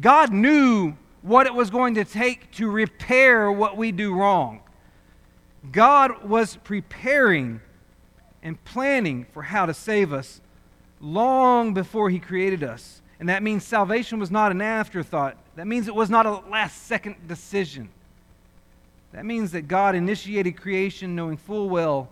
God 0.00 0.32
knew 0.32 0.96
what 1.22 1.46
it 1.46 1.54
was 1.54 1.70
going 1.70 1.94
to 1.94 2.04
take 2.04 2.50
to 2.52 2.70
repair 2.70 3.50
what 3.50 3.76
we 3.76 3.92
do 3.92 4.14
wrong. 4.14 4.60
God 5.70 6.24
was 6.24 6.56
preparing 6.56 7.60
and 8.42 8.62
planning 8.64 9.26
for 9.32 9.42
how 9.42 9.66
to 9.66 9.74
save 9.74 10.12
us 10.12 10.40
long 11.00 11.74
before 11.74 12.10
He 12.10 12.18
created 12.18 12.64
us. 12.64 13.01
And 13.22 13.28
that 13.28 13.44
means 13.44 13.62
salvation 13.62 14.18
was 14.18 14.32
not 14.32 14.50
an 14.50 14.60
afterthought. 14.60 15.36
That 15.54 15.68
means 15.68 15.86
it 15.86 15.94
was 15.94 16.10
not 16.10 16.26
a 16.26 16.40
last 16.50 16.88
second 16.88 17.28
decision. 17.28 17.88
That 19.12 19.24
means 19.24 19.52
that 19.52 19.68
God 19.68 19.94
initiated 19.94 20.60
creation 20.60 21.14
knowing 21.14 21.36
full 21.36 21.68
well 21.68 22.08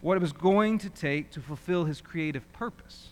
what 0.00 0.16
it 0.16 0.20
was 0.20 0.32
going 0.32 0.78
to 0.78 0.88
take 0.88 1.32
to 1.32 1.40
fulfill 1.40 1.84
His 1.84 2.00
creative 2.00 2.44
purpose. 2.52 3.08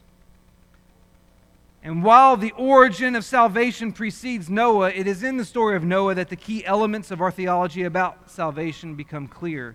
And 1.83 2.05
while 2.05 2.37
the 2.37 2.53
origin 2.53 3.17
of 3.17 3.25
salvation 3.25 3.91
precedes 3.91 4.49
Noah, 4.49 4.91
it 4.91 5.09
is 5.09 5.25
in 5.25 5.39
the 5.39 5.45
story 5.45 5.75
of 5.75 5.83
Noah 5.83 6.15
that 6.15 6.29
the 6.29 6.37
key 6.37 6.65
elements 6.65 7.11
of 7.11 7.21
our 7.21 7.33
theology 7.33 7.83
about 7.83 8.31
salvation 8.31 8.95
become 8.95 9.27
clear. 9.27 9.75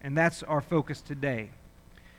And 0.00 0.16
that's 0.16 0.42
our 0.42 0.62
focus 0.62 1.02
today. 1.02 1.50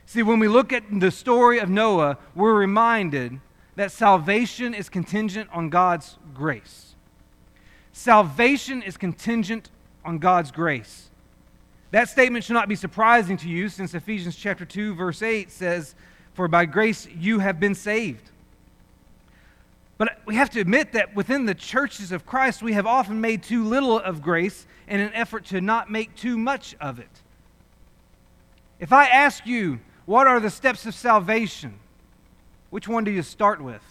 See, 0.06 0.22
when 0.22 0.38
we 0.38 0.48
look 0.48 0.72
at 0.72 0.84
the 0.92 1.10
story 1.10 1.58
of 1.58 1.72
Noah, 1.72 2.20
we're 2.36 2.54
reminded 2.54 3.40
that 3.78 3.92
salvation 3.92 4.74
is 4.74 4.90
contingent 4.90 5.50
on 5.54 5.70
God's 5.70 6.18
grace. 6.34 6.96
Salvation 7.94 8.82
is 8.82 8.98
contingent 8.98 9.70
on 10.04 10.18
God's 10.18 10.52
grace. 10.52 11.12
That 11.92 12.10
statement 12.10 12.44
should 12.44 12.54
not 12.54 12.68
be 12.68 12.76
surprising 12.76 13.38
to 13.38 13.48
you 13.48 13.70
since 13.70 13.94
Ephesians 13.94 14.36
chapter 14.36 14.66
2 14.66 14.96
verse 14.96 15.22
8 15.22 15.52
says, 15.52 15.96
"For 16.34 16.48
by 16.48 16.66
grace 16.66 17.08
you 17.08 17.38
have 17.40 17.60
been 17.60 17.76
saved." 17.76 18.32
But 20.00 20.22
we 20.26 20.36
have 20.36 20.50
to 20.52 20.60
admit 20.60 20.92
that 20.94 21.16
within 21.16 21.46
the 21.46 21.56
churches 21.56 22.12
of 22.12 22.26
Christ, 22.26 22.64
we 22.64 22.74
have 22.74 22.88
often 22.88 23.22
made 23.22 23.44
too 23.44 23.64
little 23.64 24.00
of 24.00 24.24
grace 24.24 24.66
in 24.88 25.00
an 25.00 25.14
effort 25.14 25.46
to 25.46 25.62
not 25.62 25.90
make 25.90 26.16
too 26.16 26.38
much 26.38 26.76
of 26.82 27.00
it. 27.00 27.22
If 28.80 28.92
I 28.92 29.06
ask 29.06 29.46
you, 29.46 29.80
what 30.06 30.26
are 30.26 30.40
the 30.40 30.50
steps 30.50 30.88
of 30.88 30.96
salvation? 30.96 31.80
Which 32.70 32.88
one 32.88 33.04
do 33.04 33.12
you 33.12 33.22
start 33.22 33.62
with? 33.62 33.82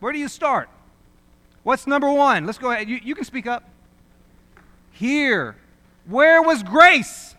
Where 0.00 0.12
do 0.12 0.18
you 0.18 0.28
start? 0.28 0.68
What's 1.62 1.86
number 1.86 2.12
one? 2.12 2.46
Let's 2.46 2.58
go 2.58 2.70
ahead. 2.70 2.88
You, 2.88 3.00
you 3.02 3.14
can 3.14 3.24
speak 3.24 3.46
up. 3.46 3.64
Here. 4.92 5.56
Where 6.06 6.42
was 6.42 6.62
grace? 6.62 7.34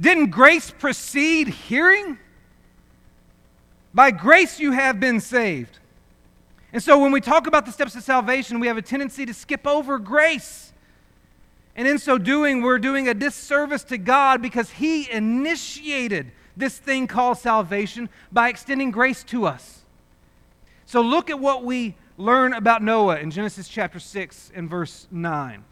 Didn't 0.00 0.30
grace 0.30 0.70
precede 0.70 1.48
hearing? 1.48 2.18
By 3.94 4.10
grace 4.10 4.60
you 4.60 4.72
have 4.72 5.00
been 5.00 5.20
saved. 5.20 5.78
And 6.72 6.82
so 6.82 6.98
when 6.98 7.12
we 7.12 7.20
talk 7.20 7.46
about 7.46 7.64
the 7.64 7.72
steps 7.72 7.94
of 7.94 8.02
salvation, 8.02 8.60
we 8.60 8.66
have 8.66 8.76
a 8.76 8.82
tendency 8.82 9.24
to 9.26 9.34
skip 9.34 9.66
over 9.66 9.98
grace. 9.98 10.72
And 11.78 11.86
in 11.86 12.00
so 12.00 12.18
doing, 12.18 12.60
we're 12.60 12.80
doing 12.80 13.06
a 13.06 13.14
disservice 13.14 13.84
to 13.84 13.98
God 13.98 14.42
because 14.42 14.68
He 14.68 15.08
initiated 15.08 16.32
this 16.56 16.76
thing 16.76 17.06
called 17.06 17.38
salvation 17.38 18.08
by 18.32 18.48
extending 18.48 18.90
grace 18.90 19.22
to 19.24 19.46
us. 19.46 19.82
So 20.86 21.00
look 21.00 21.30
at 21.30 21.38
what 21.38 21.64
we 21.64 21.94
learn 22.16 22.52
about 22.52 22.82
Noah 22.82 23.18
in 23.20 23.30
Genesis 23.30 23.68
chapter 23.68 24.00
6 24.00 24.50
and 24.56 24.68
verse 24.68 25.06
9. 25.12 25.64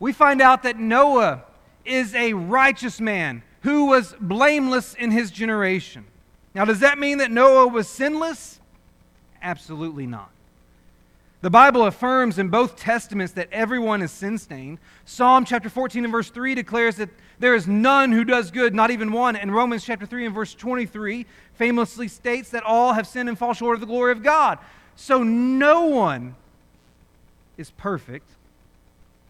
We 0.00 0.12
find 0.12 0.42
out 0.42 0.64
that 0.64 0.76
Noah 0.76 1.44
is 1.84 2.12
a 2.16 2.32
righteous 2.32 3.00
man 3.00 3.44
who 3.60 3.84
was 3.84 4.12
blameless 4.20 4.94
in 4.94 5.12
his 5.12 5.30
generation. 5.30 6.04
Now, 6.52 6.64
does 6.64 6.80
that 6.80 6.98
mean 6.98 7.18
that 7.18 7.30
Noah 7.30 7.68
was 7.68 7.88
sinless? 7.88 8.58
Absolutely 9.40 10.08
not. 10.08 10.31
The 11.42 11.50
Bible 11.50 11.86
affirms 11.86 12.38
in 12.38 12.50
both 12.50 12.76
testaments 12.76 13.32
that 13.32 13.48
everyone 13.50 14.00
is 14.00 14.12
sin 14.12 14.38
stained. 14.38 14.78
Psalm 15.04 15.44
chapter 15.44 15.68
14 15.68 16.04
and 16.04 16.12
verse 16.12 16.30
3 16.30 16.54
declares 16.54 16.96
that 16.96 17.10
there 17.40 17.56
is 17.56 17.66
none 17.66 18.12
who 18.12 18.24
does 18.24 18.52
good, 18.52 18.76
not 18.76 18.92
even 18.92 19.10
one. 19.10 19.34
And 19.34 19.52
Romans 19.52 19.84
chapter 19.84 20.06
3 20.06 20.26
and 20.26 20.34
verse 20.34 20.54
23 20.54 21.26
famously 21.54 22.06
states 22.06 22.50
that 22.50 22.62
all 22.62 22.92
have 22.92 23.08
sinned 23.08 23.28
and 23.28 23.36
fall 23.36 23.54
short 23.54 23.74
of 23.74 23.80
the 23.80 23.86
glory 23.86 24.12
of 24.12 24.22
God. 24.22 24.60
So 24.94 25.24
no 25.24 25.86
one 25.86 26.36
is 27.56 27.70
perfect, 27.72 28.30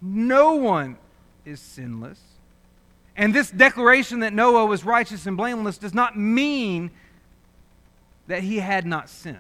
no 0.03 0.55
one 0.55 0.99
is 1.47 1.61
sinless. 1.61 2.21
And 3.17 3.35
this 3.35 3.51
declaration 3.51 4.21
that 4.21 4.35
Noah 4.35 4.67
was 4.67 4.85
righteous 4.85 5.25
and 5.25 5.35
blameless 5.37 5.79
does 5.79 5.95
not 5.95 6.19
mean 6.19 6.91
that 8.27 8.43
he 8.43 8.59
had 8.59 8.85
not 8.85 9.09
sinned. 9.09 9.39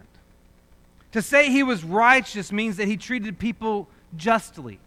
To 1.13 1.23
say 1.23 1.51
he 1.51 1.63
was 1.63 1.85
righteous 1.85 2.51
means 2.51 2.77
that 2.79 2.89
he 2.89 2.97
treated 2.97 3.39
people 3.39 3.89
justly. 4.17 4.79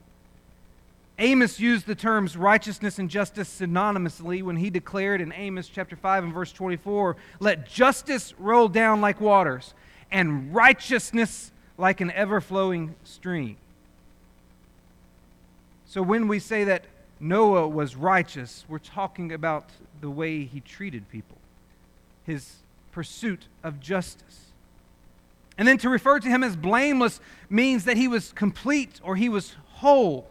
Amos 1.18 1.60
used 1.60 1.86
the 1.86 1.96
terms 1.96 2.36
righteousness 2.36 3.00
and 3.00 3.10
justice 3.10 3.62
synonymously 3.62 4.44
when 4.44 4.58
he 4.58 4.70
declared 4.70 5.22
in 5.22 5.32
Amos 5.32 5.70
chapter 5.70 5.96
5 5.96 6.26
and 6.26 6.34
verse 6.34 6.52
24, 6.52 7.16
Let 7.40 7.68
justice 7.68 8.34
roll 8.38 8.68
down 8.68 9.00
like 9.00 9.22
waters, 9.22 9.74
and 10.12 10.54
righteousness 10.54 11.52
like 11.78 12.02
an 12.02 12.12
ever 12.12 12.42
flowing 12.42 12.96
stream. 13.04 13.58
So 15.86 16.02
when 16.02 16.28
we 16.28 16.40
say 16.40 16.66
that 16.66 16.86
Noah 17.20 17.68
was 17.68 17.96
righteous, 17.96 18.66
we're 18.68 18.80
talking 18.80 19.32
about 19.32 19.70
the 20.02 20.10
way 20.10 20.44
he 20.44 20.60
treated 20.60 21.08
people, 21.10 21.38
his 22.26 22.56
pursuit 22.92 23.48
of 23.64 23.80
justice. 23.80 24.45
And 25.58 25.68
then 25.68 25.78
to 25.80 25.90
refer 25.90 26.20
to 26.20 26.28
him 26.28 26.44
as 26.44 26.56
blameless 26.56 27.20
means 27.50 27.86
that 27.86 27.98
he 27.98 28.08
was 28.08 28.34
complete 28.34 29.00
or 29.04 29.16
he 29.16 29.30
was 29.30 29.56
whole, 29.76 30.28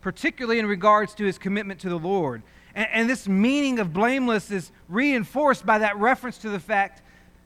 particularly 0.00 0.58
in 0.58 0.66
regards 0.66 1.14
to 1.14 1.24
his 1.24 1.38
commitment 1.38 1.80
to 1.80 1.88
the 1.88 1.98
Lord. 1.98 2.42
And, 2.74 2.88
and, 2.92 3.10
this 3.10 3.26
meaning 3.26 3.80
of 3.80 3.92
blameless 3.92 4.50
is 4.50 4.70
reinforced 4.88 5.66
by 5.66 5.78
that 5.78 5.96
reference 5.96 6.38
to 6.38 6.50
the 6.50 6.60
fact 6.60 7.02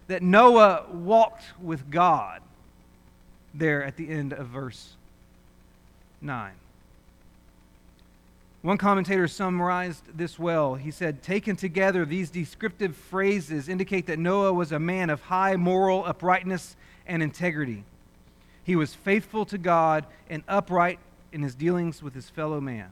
that 0.08 0.22
Noah 0.22 0.86
walked 0.92 1.44
with 1.60 1.90
God 1.90 2.42
there 3.54 3.82
at 3.82 3.96
the 3.96 4.08
end 4.08 4.32
of 4.32 4.48
verse 4.48 4.96
9. 6.20 6.52
One 8.62 8.78
commentator 8.78 9.26
summarized 9.26 10.16
this 10.16 10.38
well. 10.38 10.76
He 10.76 10.92
said, 10.92 11.22
Taken 11.22 11.56
together, 11.56 12.04
these 12.04 12.30
descriptive 12.30 12.94
phrases 12.94 13.68
indicate 13.68 14.06
that 14.06 14.20
Noah 14.20 14.52
was 14.52 14.70
a 14.70 14.78
man 14.78 15.10
of 15.10 15.22
high 15.22 15.56
moral 15.56 16.04
uprightness 16.04 16.76
and 17.06 17.22
integrity. 17.22 17.84
He 18.64 18.76
was 18.76 18.94
faithful 18.94 19.44
to 19.46 19.58
God 19.58 20.06
and 20.30 20.42
upright 20.48 20.98
in 21.32 21.42
his 21.42 21.54
dealings 21.54 22.02
with 22.02 22.14
his 22.14 22.30
fellow 22.30 22.60
man. 22.60 22.90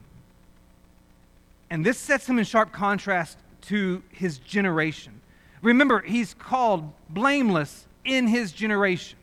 And 1.69 1.85
this 1.85 1.97
sets 1.97 2.27
him 2.27 2.37
in 2.37 2.45
sharp 2.45 2.71
contrast 2.71 3.37
to 3.61 4.03
his 4.09 4.37
generation. 4.39 5.21
Remember, 5.61 6.01
he's 6.01 6.33
called 6.33 6.91
blameless 7.09 7.87
in 8.03 8.27
his 8.27 8.51
generation. 8.51 9.17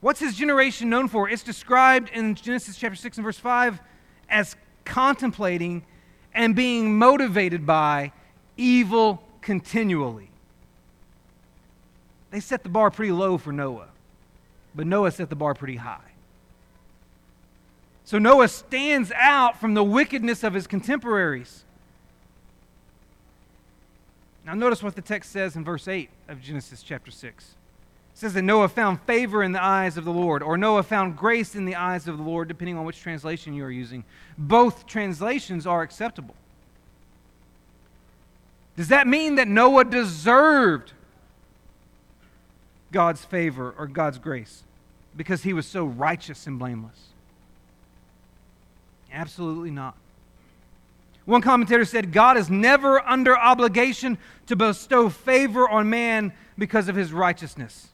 What's 0.00 0.20
his 0.20 0.36
generation 0.36 0.88
known 0.88 1.08
for? 1.08 1.28
It's 1.28 1.42
described 1.42 2.10
in 2.10 2.34
Genesis 2.34 2.76
chapter 2.76 2.96
6 2.96 3.18
and 3.18 3.24
verse 3.24 3.38
5 3.38 3.80
as 4.28 4.56
contemplating, 4.84 5.84
and 6.34 6.54
being 6.54 6.98
motivated 6.98 7.66
by 7.66 8.12
evil 8.56 9.22
continually. 9.40 10.29
They 12.30 12.40
set 12.40 12.62
the 12.62 12.68
bar 12.68 12.90
pretty 12.90 13.12
low 13.12 13.38
for 13.38 13.52
Noah, 13.52 13.88
but 14.74 14.86
Noah 14.86 15.10
set 15.10 15.30
the 15.30 15.36
bar 15.36 15.54
pretty 15.54 15.76
high. 15.76 16.10
So 18.04 18.18
Noah 18.18 18.48
stands 18.48 19.12
out 19.14 19.60
from 19.60 19.74
the 19.74 19.84
wickedness 19.84 20.42
of 20.42 20.54
his 20.54 20.66
contemporaries. 20.66 21.64
Now, 24.44 24.54
notice 24.54 24.82
what 24.82 24.96
the 24.96 25.02
text 25.02 25.30
says 25.30 25.54
in 25.54 25.64
verse 25.64 25.86
8 25.86 26.10
of 26.28 26.42
Genesis 26.42 26.82
chapter 26.82 27.10
6 27.10 27.44
It 27.44 27.54
says 28.18 28.34
that 28.34 28.42
Noah 28.42 28.68
found 28.68 29.00
favor 29.02 29.42
in 29.44 29.52
the 29.52 29.62
eyes 29.62 29.96
of 29.96 30.04
the 30.04 30.12
Lord, 30.12 30.42
or 30.42 30.56
Noah 30.56 30.82
found 30.82 31.16
grace 31.16 31.54
in 31.54 31.66
the 31.66 31.76
eyes 31.76 32.08
of 32.08 32.16
the 32.16 32.24
Lord, 32.24 32.48
depending 32.48 32.76
on 32.76 32.84
which 32.84 33.00
translation 33.00 33.54
you 33.54 33.64
are 33.64 33.70
using. 33.70 34.02
Both 34.38 34.86
translations 34.86 35.66
are 35.66 35.82
acceptable. 35.82 36.34
Does 38.76 38.88
that 38.88 39.06
mean 39.06 39.34
that 39.34 39.46
Noah 39.46 39.84
deserved 39.84 40.94
God's 42.92 43.24
favor 43.24 43.74
or 43.76 43.86
God's 43.86 44.18
grace 44.18 44.62
because 45.16 45.42
he 45.42 45.52
was 45.52 45.66
so 45.66 45.84
righteous 45.84 46.46
and 46.46 46.58
blameless? 46.58 46.98
Absolutely 49.12 49.70
not. 49.70 49.96
One 51.24 51.42
commentator 51.42 51.84
said, 51.84 52.12
God 52.12 52.36
is 52.36 52.50
never 52.50 53.00
under 53.06 53.36
obligation 53.36 54.18
to 54.46 54.56
bestow 54.56 55.08
favor 55.08 55.68
on 55.68 55.90
man 55.90 56.32
because 56.58 56.88
of 56.88 56.96
his 56.96 57.12
righteousness. 57.12 57.88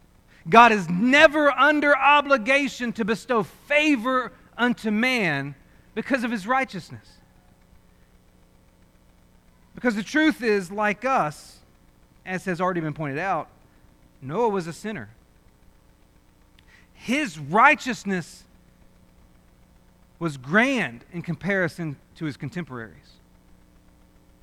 God 0.48 0.72
is 0.72 0.88
never 0.88 1.50
under 1.50 1.96
obligation 1.96 2.92
to 2.94 3.04
bestow 3.04 3.42
favor 3.42 4.32
unto 4.56 4.90
man 4.90 5.54
because 5.94 6.24
of 6.24 6.30
his 6.30 6.46
righteousness. 6.46 7.16
Because 9.74 9.96
the 9.96 10.02
truth 10.02 10.42
is, 10.42 10.70
like 10.70 11.04
us, 11.04 11.58
as 12.24 12.44
has 12.46 12.60
already 12.60 12.80
been 12.80 12.94
pointed 12.94 13.18
out, 13.18 13.48
Noah 14.20 14.48
was 14.48 14.66
a 14.66 14.72
sinner. 14.72 15.10
His 16.94 17.38
righteousness 17.38 18.44
was 20.18 20.36
grand 20.36 21.04
in 21.12 21.22
comparison 21.22 21.96
to 22.16 22.24
his 22.24 22.36
contemporaries, 22.36 23.18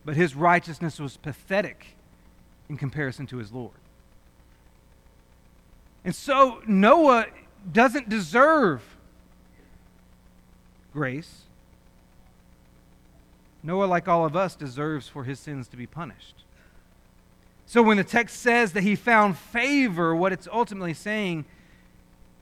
but 0.06 0.15
his 0.15 0.36
righteousness 0.36 1.00
was 1.00 1.18
pathetic 1.18 1.96
in 2.70 2.77
comparison 2.77 3.25
to 3.27 3.38
his 3.38 3.51
Lord. 3.51 3.74
And 6.06 6.13
so 6.13 6.62
Noah 6.68 7.25
doesn't 7.72 8.10
deserve 8.10 8.84
grace. 10.94 11.44
Noah, 13.63 13.86
like 13.86 14.08
all 14.08 14.25
of 14.25 14.36
us, 14.36 14.56
deserves 14.56 15.08
for 15.08 15.24
his 15.24 15.39
sins 15.39 15.68
to 15.70 15.77
be 15.77 15.88
punished. 15.88 16.42
So 17.65 17.82
when 17.82 17.98
the 17.98 18.03
text 18.03 18.39
says 18.41 18.74
that 18.74 18.84
he 18.84 18.96
found 18.96 19.38
favor, 19.38 20.15
what 20.15 20.34
it's 20.34 20.48
ultimately 20.51 20.93
saying 20.93 21.46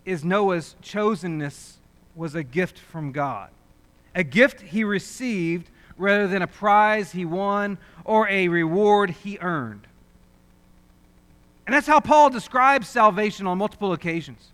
is 0.05 0.23
Noah's 0.23 0.75
chosenness 0.81 1.75
was 2.15 2.35
a 2.35 2.43
gift 2.43 2.77
from 2.77 3.11
God. 3.11 3.49
A 4.15 4.23
gift 4.23 4.61
he 4.61 4.83
received 4.83 5.69
rather 5.97 6.27
than 6.27 6.41
a 6.41 6.47
prize 6.47 7.11
he 7.11 7.23
won 7.23 7.77
or 8.03 8.27
a 8.27 8.47
reward 8.47 9.11
he 9.11 9.37
earned. 9.39 9.87
And 11.65 11.75
that's 11.75 11.87
how 11.87 11.99
Paul 11.99 12.29
describes 12.29 12.89
salvation 12.89 13.47
on 13.47 13.57
multiple 13.57 13.93
occasions. 13.93 14.49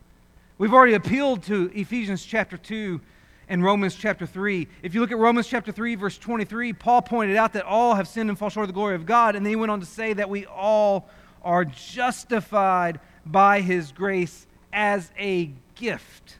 We've 0.57 0.73
already 0.73 0.93
appealed 0.93 1.43
to 1.43 1.71
Ephesians 1.73 2.23
chapter 2.23 2.57
2 2.57 2.99
and 3.49 3.63
Romans 3.63 3.95
chapter 3.95 4.25
3. 4.25 4.67
If 4.81 4.93
you 4.93 5.01
look 5.01 5.11
at 5.11 5.17
Romans 5.17 5.47
chapter 5.47 5.71
3, 5.71 5.95
verse 5.95 6.17
23, 6.17 6.73
Paul 6.73 7.01
pointed 7.01 7.37
out 7.37 7.53
that 7.53 7.65
all 7.65 7.95
have 7.95 8.07
sinned 8.07 8.29
and 8.29 8.37
fall 8.37 8.49
short 8.49 8.65
of 8.65 8.67
the 8.67 8.73
glory 8.73 8.95
of 8.95 9.05
God. 9.05 9.35
And 9.35 9.45
then 9.45 9.51
he 9.51 9.55
went 9.55 9.71
on 9.71 9.79
to 9.79 9.85
say 9.85 10.13
that 10.13 10.29
we 10.29 10.45
all 10.45 11.09
are 11.43 11.63
justified 11.63 12.99
by 13.25 13.61
his 13.61 13.91
grace 13.91 14.47
as 14.73 15.11
a 15.17 15.51
gift. 15.75 16.37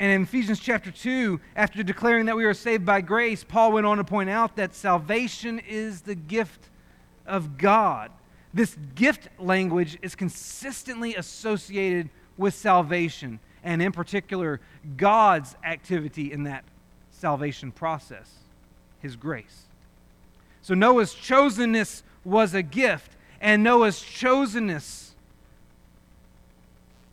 And 0.00 0.12
in 0.12 0.22
Ephesians 0.22 0.60
chapter 0.60 0.90
2, 0.90 1.40
after 1.56 1.82
declaring 1.82 2.26
that 2.26 2.36
we 2.36 2.44
are 2.44 2.54
saved 2.54 2.84
by 2.84 3.00
grace, 3.00 3.42
Paul 3.42 3.72
went 3.72 3.86
on 3.86 3.96
to 3.96 4.04
point 4.04 4.30
out 4.30 4.54
that 4.56 4.74
salvation 4.74 5.58
is 5.58 6.02
the 6.02 6.14
gift 6.14 6.68
of 7.26 7.58
God. 7.58 8.12
This 8.54 8.76
gift 8.94 9.28
language 9.38 9.98
is 10.00 10.14
consistently 10.14 11.16
associated 11.16 12.10
with 12.36 12.54
salvation 12.54 13.40
and 13.68 13.82
in 13.82 13.92
particular, 13.92 14.62
God's 14.96 15.54
activity 15.62 16.32
in 16.32 16.44
that 16.44 16.64
salvation 17.10 17.70
process, 17.70 18.30
His 19.02 19.14
grace. 19.14 19.64
So 20.62 20.72
Noah's 20.72 21.12
chosenness 21.12 22.02
was 22.24 22.54
a 22.54 22.62
gift, 22.62 23.12
and 23.42 23.62
Noah's 23.62 24.00
chosenness 24.00 25.10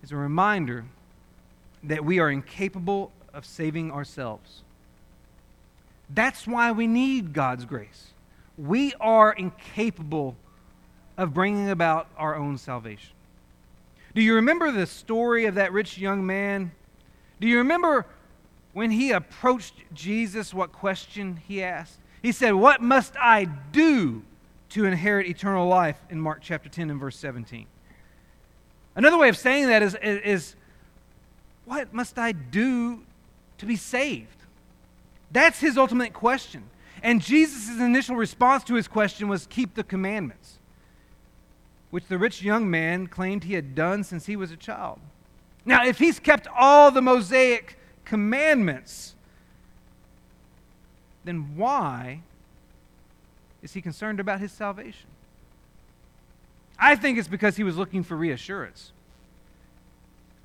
is 0.01 0.13
a 0.13 0.15
reminder 0.15 0.85
that 1.83 2.05
we 2.05 2.19
are 2.19 2.31
incapable 2.31 3.11
of 3.33 3.45
saving 3.45 3.91
ourselves. 3.91 4.61
That's 6.09 6.47
why 6.47 6.71
we 6.71 6.87
need 6.87 7.33
God's 7.33 7.65
grace. 7.65 8.13
We 8.57 8.93
are 9.01 9.33
incapable 9.33 10.37
of 11.17 11.33
bringing 11.33 11.69
about 11.69 12.07
our 12.17 12.33
own 12.33 12.57
salvation. 12.57 13.14
Do 14.15 14.21
you 14.21 14.35
remember 14.35 14.71
the 14.71 14.87
story 14.87 15.45
of 15.45 15.55
that 15.55 15.73
rich 15.73 15.97
young 15.97 16.25
man? 16.25 16.71
Do 17.41 17.47
you 17.47 17.57
remember 17.57 18.07
when 18.71 18.89
he 18.89 19.11
approached 19.11 19.73
Jesus, 19.93 20.53
what 20.53 20.71
question 20.71 21.41
he 21.47 21.61
asked? 21.61 21.99
He 22.21 22.31
said, 22.31 22.53
What 22.53 22.81
must 22.81 23.13
I 23.17 23.43
do 23.43 24.23
to 24.69 24.85
inherit 24.85 25.27
eternal 25.27 25.67
life 25.67 25.99
in 26.09 26.19
Mark 26.19 26.39
chapter 26.41 26.69
10 26.69 26.89
and 26.89 26.99
verse 26.99 27.17
17? 27.17 27.67
Another 28.95 29.17
way 29.17 29.27
of 29.27 29.37
saying 29.37 29.67
that 29.67 29.83
is, 29.83 29.97
is, 30.01 30.21
is 30.23 30.55
What 31.65 31.93
must 31.93 32.17
I 32.17 32.31
do 32.31 33.03
to 33.57 33.65
be 33.65 33.75
saved? 33.75 34.43
That's 35.29 35.59
his 35.59 35.77
ultimate 35.77 36.13
question. 36.13 36.63
And 37.03 37.21
Jesus' 37.21 37.79
initial 37.81 38.15
response 38.15 38.63
to 38.65 38.75
his 38.75 38.87
question 38.87 39.27
was, 39.27 39.45
Keep 39.47 39.75
the 39.75 39.83
commandments 39.83 40.59
which 41.91 42.07
the 42.07 42.17
rich 42.17 42.41
young 42.41 42.69
man 42.69 43.07
claimed 43.07 43.43
he 43.43 43.53
had 43.53 43.75
done 43.75 44.03
since 44.03 44.25
he 44.25 44.35
was 44.35 44.51
a 44.51 44.57
child. 44.57 44.99
Now, 45.65 45.85
if 45.85 45.97
he's 45.97 46.19
kept 46.19 46.47
all 46.47 46.91
the 46.91 47.01
Mosaic 47.01 47.77
commandments, 48.03 49.15
then 51.23 51.55
why 51.55 52.21
is 53.63 53.73
he 53.73 53.81
concerned 53.81 54.19
about 54.19 54.39
his 54.39 54.51
salvation? 54.51 55.09
I 56.77 56.95
think 56.95 57.17
it's 57.17 57.27
because 57.27 57.55
he 57.55 57.63
was 57.63 57.77
looking 57.77 58.03
for 58.03 58.15
reassurance. 58.15 58.91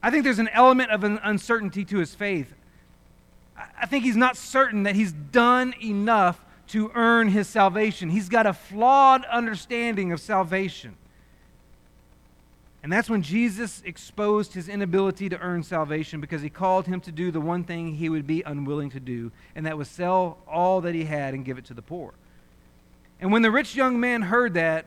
I 0.03 0.11
think 0.11 0.24
there's 0.24 0.38
an 0.38 0.48
element 0.48 0.90
of 0.90 1.05
an 1.05 1.20
uncertainty 1.22 1.85
to 1.87 1.98
his 1.98 2.14
faith. 2.14 2.55
I 3.79 3.87
think 3.87 4.05
he's 4.05 4.16
not 4.16 4.37
certain 4.37 4.85
that 4.85 4.94
he's 4.94 5.12
done 5.12 5.74
enough 5.83 6.42
to 6.68 6.90
earn 6.94 7.29
his 7.29 7.48
salvation. 7.48 8.09
He's 8.09 8.29
got 8.29 8.46
a 8.46 8.53
flawed 8.55 9.24
understanding 9.26 10.12
of 10.12 10.20
salvation. 10.20 10.96
And 12.83 12.90
that's 12.90 13.11
when 13.11 13.23
Jesus 13.23 13.83
exposed 13.85 14.55
his 14.55 14.69
inability 14.69 15.29
to 15.29 15.38
earn 15.38 15.62
salvation 15.62 16.21
because 16.21 16.40
he 16.40 16.49
called 16.49 16.87
him 16.87 17.01
to 17.03 17.12
do 17.12 17.31
the 17.31 17.40
one 17.40 17.62
thing 17.62 17.95
he 17.95 18.09
would 18.09 18.27
be 18.27 18.43
unwilling 18.43 18.90
to 18.90 19.01
do, 19.01 19.33
and 19.55 19.66
that 19.66 19.77
was 19.77 19.88
sell 19.88 20.38
all 20.49 20.81
that 20.81 20.95
he 20.95 21.05
had 21.05 21.35
and 21.35 21.45
give 21.45 21.59
it 21.59 21.66
to 21.66 21.75
the 21.75 21.83
poor. 21.83 22.14
And 23.21 23.31
when 23.31 23.43
the 23.43 23.51
rich 23.51 23.77
young 23.77 24.01
man 24.01 24.23
heard 24.23 24.55
that, 24.55 24.87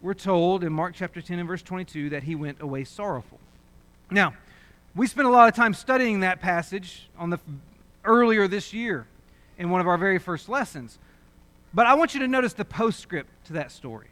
we're 0.00 0.14
told 0.14 0.62
in 0.62 0.72
Mark 0.72 0.94
chapter 0.94 1.20
10 1.20 1.40
and 1.40 1.48
verse 1.48 1.62
22 1.62 2.10
that 2.10 2.22
he 2.22 2.34
went 2.36 2.60
away 2.60 2.84
sorrowful. 2.84 3.40
Now, 4.10 4.34
we 4.94 5.06
spent 5.06 5.26
a 5.26 5.30
lot 5.30 5.48
of 5.48 5.54
time 5.54 5.74
studying 5.74 6.20
that 6.20 6.40
passage 6.40 7.08
on 7.18 7.30
the 7.30 7.40
earlier 8.04 8.46
this 8.46 8.72
year 8.72 9.06
in 9.58 9.70
one 9.70 9.80
of 9.80 9.88
our 9.88 9.98
very 9.98 10.18
first 10.18 10.48
lessons. 10.48 10.98
But 11.74 11.86
I 11.86 11.94
want 11.94 12.14
you 12.14 12.20
to 12.20 12.28
notice 12.28 12.52
the 12.52 12.64
postscript 12.64 13.30
to 13.46 13.54
that 13.54 13.72
story. 13.72 14.08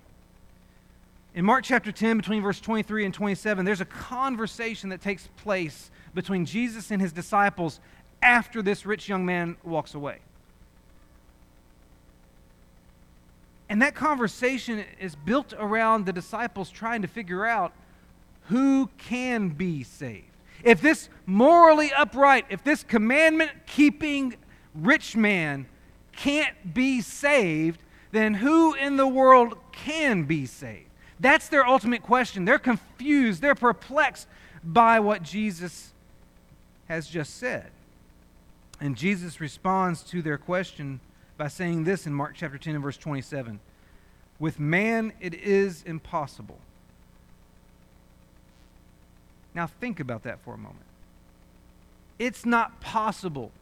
In 1.35 1.45
Mark 1.45 1.64
chapter 1.64 1.93
10, 1.93 2.16
between 2.16 2.43
verse 2.43 2.61
23 2.61 3.05
and 3.05 3.14
27, 3.14 3.64
there's 3.64 3.81
a 3.81 3.85
conversation 3.85 4.90
that 4.90 5.01
takes 5.01 5.29
place 5.37 5.90
between 6.12 6.45
Jesus 6.45 6.90
and 6.90 7.01
his 7.01 7.12
disciples 7.12 7.79
after 8.21 8.62
this 8.62 8.85
rich 8.85 9.09
young 9.09 9.25
man 9.25 9.57
walks 9.62 9.95
away. 9.95 10.19
And 13.69 13.81
that 13.83 13.95
conversation 13.95 14.85
is 14.99 15.14
built 15.14 15.55
around 15.57 16.05
the 16.05 16.12
disciples 16.12 16.69
trying 16.69 17.03
to 17.03 17.09
figure 17.09 17.47
out 17.47 17.73
who 18.49 18.90
can 18.99 19.51
be 19.51 19.85
saved. 19.85 20.25
If 20.64 20.81
this 20.81 21.09
morally 21.25 21.93
upright, 21.93 22.47
if 22.51 22.64
this 22.64 22.83
commandment 22.83 23.53
keeping 23.66 24.35
rich 24.75 25.16
man 25.16 25.66
can't 26.11 26.75
be 26.75 27.01
saved, 27.01 27.81
then 28.11 28.35
who 28.35 28.75
in 28.75 28.97
the 28.97 29.07
world 29.07 29.57
can 29.71 30.25
be 30.25 30.47
saved? 30.47 30.89
That's 31.21 31.49
their 31.49 31.67
ultimate 31.67 32.03
question. 32.03 32.47
They're 32.47 32.59
confused, 32.59 33.43
they're 33.43 33.55
perplexed 33.55 34.27
by 34.65 35.01
what 35.01 35.23
Jesus 35.23 35.93
has 36.89 37.07
just 37.07 37.37
said. 37.37 37.71
And 38.81 38.97
Jesus 38.97 39.41
responds 39.41 40.03
to 40.05 40.23
their 40.23 40.39
question 40.39 41.01
by 41.37 41.49
saying 41.49 41.85
this 41.85 42.07
in 42.07 42.15
Mark 42.15 42.33
chapter 42.35 42.57
10 42.57 42.75
and 42.75 42.83
verse 42.83 42.97
27 42.97 43.61
With 44.39 44.59
man 44.59 45.13
it 45.21 45.35
is 45.35 45.83
impossible. 45.85 46.59
Now 49.55 49.67
think 49.67 50.01
about 50.01 50.23
that 50.23 50.41
for 50.41 50.55
a 50.55 50.59
moment. 50.59 50.87
It's 52.19 52.47
not 52.47 52.81
possible 52.81 53.53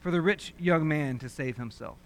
for 0.00 0.10
the 0.10 0.20
rich 0.20 0.54
young 0.58 0.88
man 0.88 1.18
to 1.18 1.28
save 1.28 1.56
himself. 1.56 1.96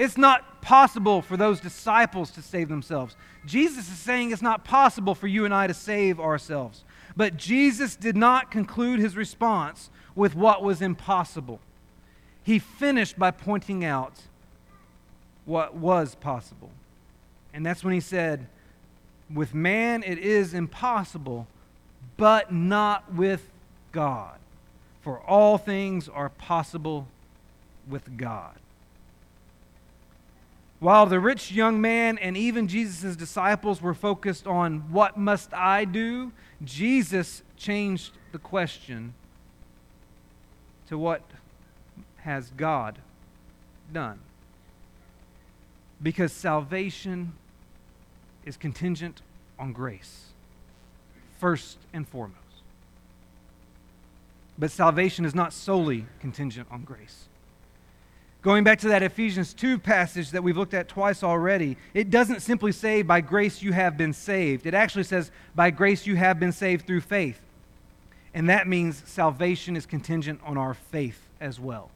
It's 0.00 0.16
not 0.16 0.62
possible 0.62 1.20
for 1.20 1.36
those 1.36 1.60
disciples 1.60 2.30
to 2.30 2.40
save 2.40 2.70
themselves. 2.70 3.16
Jesus 3.44 3.86
is 3.86 3.98
saying 3.98 4.30
it's 4.30 4.40
not 4.40 4.64
possible 4.64 5.14
for 5.14 5.26
you 5.26 5.44
and 5.44 5.52
I 5.52 5.66
to 5.66 5.74
save 5.74 6.18
ourselves. 6.18 6.84
But 7.18 7.36
Jesus 7.36 7.96
did 7.96 8.16
not 8.16 8.50
conclude 8.50 8.98
his 8.98 9.14
response 9.14 9.90
with 10.14 10.34
what 10.34 10.62
was 10.62 10.80
impossible. 10.80 11.60
He 12.42 12.58
finished 12.58 13.18
by 13.18 13.30
pointing 13.30 13.84
out 13.84 14.14
what 15.44 15.74
was 15.74 16.14
possible. 16.14 16.70
And 17.52 17.66
that's 17.66 17.84
when 17.84 17.92
he 17.92 18.00
said, 18.00 18.46
With 19.30 19.52
man 19.52 20.02
it 20.02 20.16
is 20.16 20.54
impossible, 20.54 21.46
but 22.16 22.50
not 22.50 23.12
with 23.12 23.50
God. 23.92 24.38
For 25.02 25.20
all 25.20 25.58
things 25.58 26.08
are 26.08 26.30
possible 26.30 27.06
with 27.86 28.16
God. 28.16 28.54
While 30.80 31.04
the 31.04 31.20
rich 31.20 31.52
young 31.52 31.82
man 31.82 32.16
and 32.16 32.38
even 32.38 32.66
Jesus' 32.66 33.14
disciples 33.14 33.82
were 33.82 33.92
focused 33.92 34.46
on 34.46 34.90
what 34.90 35.18
must 35.18 35.52
I 35.52 35.84
do, 35.84 36.32
Jesus 36.64 37.42
changed 37.58 38.12
the 38.32 38.38
question 38.38 39.12
to 40.88 40.96
what 40.96 41.22
has 42.16 42.50
God 42.56 42.98
done? 43.92 44.20
Because 46.02 46.32
salvation 46.32 47.34
is 48.46 48.56
contingent 48.56 49.20
on 49.58 49.74
grace, 49.74 50.28
first 51.38 51.76
and 51.92 52.08
foremost. 52.08 52.38
But 54.58 54.70
salvation 54.70 55.26
is 55.26 55.34
not 55.34 55.52
solely 55.52 56.06
contingent 56.20 56.68
on 56.70 56.84
grace. 56.84 57.26
Going 58.42 58.64
back 58.64 58.78
to 58.80 58.88
that 58.88 59.02
Ephesians 59.02 59.52
2 59.52 59.78
passage 59.78 60.30
that 60.30 60.42
we've 60.42 60.56
looked 60.56 60.72
at 60.72 60.88
twice 60.88 61.22
already, 61.22 61.76
it 61.92 62.08
doesn't 62.08 62.40
simply 62.40 62.72
say, 62.72 63.02
by 63.02 63.20
grace 63.20 63.62
you 63.62 63.72
have 63.72 63.98
been 63.98 64.14
saved. 64.14 64.64
It 64.64 64.72
actually 64.72 65.04
says, 65.04 65.30
by 65.54 65.70
grace 65.70 66.06
you 66.06 66.16
have 66.16 66.40
been 66.40 66.52
saved 66.52 66.86
through 66.86 67.02
faith. 67.02 67.40
And 68.32 68.48
that 68.48 68.66
means 68.66 69.02
salvation 69.06 69.76
is 69.76 69.84
contingent 69.84 70.40
on 70.44 70.56
our 70.56 70.72
faith 70.72 71.20
as 71.38 71.60
well. 71.60 71.90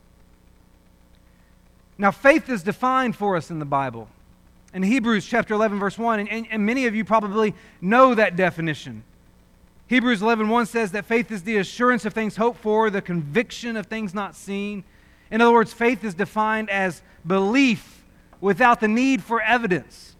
Now, 1.96 2.10
faith 2.10 2.48
is 2.50 2.62
defined 2.62 3.16
for 3.16 3.36
us 3.36 3.50
in 3.50 3.58
the 3.58 3.64
Bible. 3.64 4.08
In 4.74 4.82
Hebrews 4.82 5.24
chapter 5.24 5.54
11, 5.54 5.78
verse 5.78 5.96
1, 5.96 6.20
and, 6.20 6.28
and, 6.28 6.46
and 6.50 6.66
many 6.66 6.86
of 6.86 6.94
you 6.94 7.04
probably 7.04 7.54
know 7.80 8.14
that 8.14 8.36
definition. 8.36 9.04
Hebrews 9.86 10.20
11, 10.20 10.48
1 10.48 10.66
says 10.66 10.90
that 10.92 11.04
faith 11.04 11.30
is 11.30 11.44
the 11.44 11.56
assurance 11.58 12.04
of 12.04 12.12
things 12.12 12.36
hoped 12.36 12.58
for, 12.58 12.90
the 12.90 13.00
conviction 13.00 13.76
of 13.76 13.86
things 13.86 14.12
not 14.12 14.34
seen. 14.34 14.82
In 15.34 15.40
other 15.40 15.52
words, 15.52 15.72
faith 15.72 16.04
is 16.04 16.14
defined 16.14 16.70
as 16.70 17.02
belief 17.26 18.04
without 18.40 18.78
the 18.78 18.86
need 18.86 19.20
for 19.20 19.42
evidence. 19.42 20.14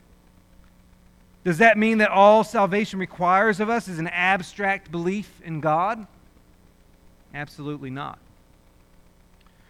Does 1.44 1.58
that 1.58 1.78
mean 1.78 1.98
that 1.98 2.10
all 2.10 2.42
salvation 2.42 2.98
requires 2.98 3.60
of 3.60 3.70
us 3.70 3.86
is 3.86 4.00
an 4.00 4.08
abstract 4.08 4.90
belief 4.90 5.40
in 5.44 5.60
God? 5.60 6.04
Absolutely 7.32 7.90
not. 7.90 8.18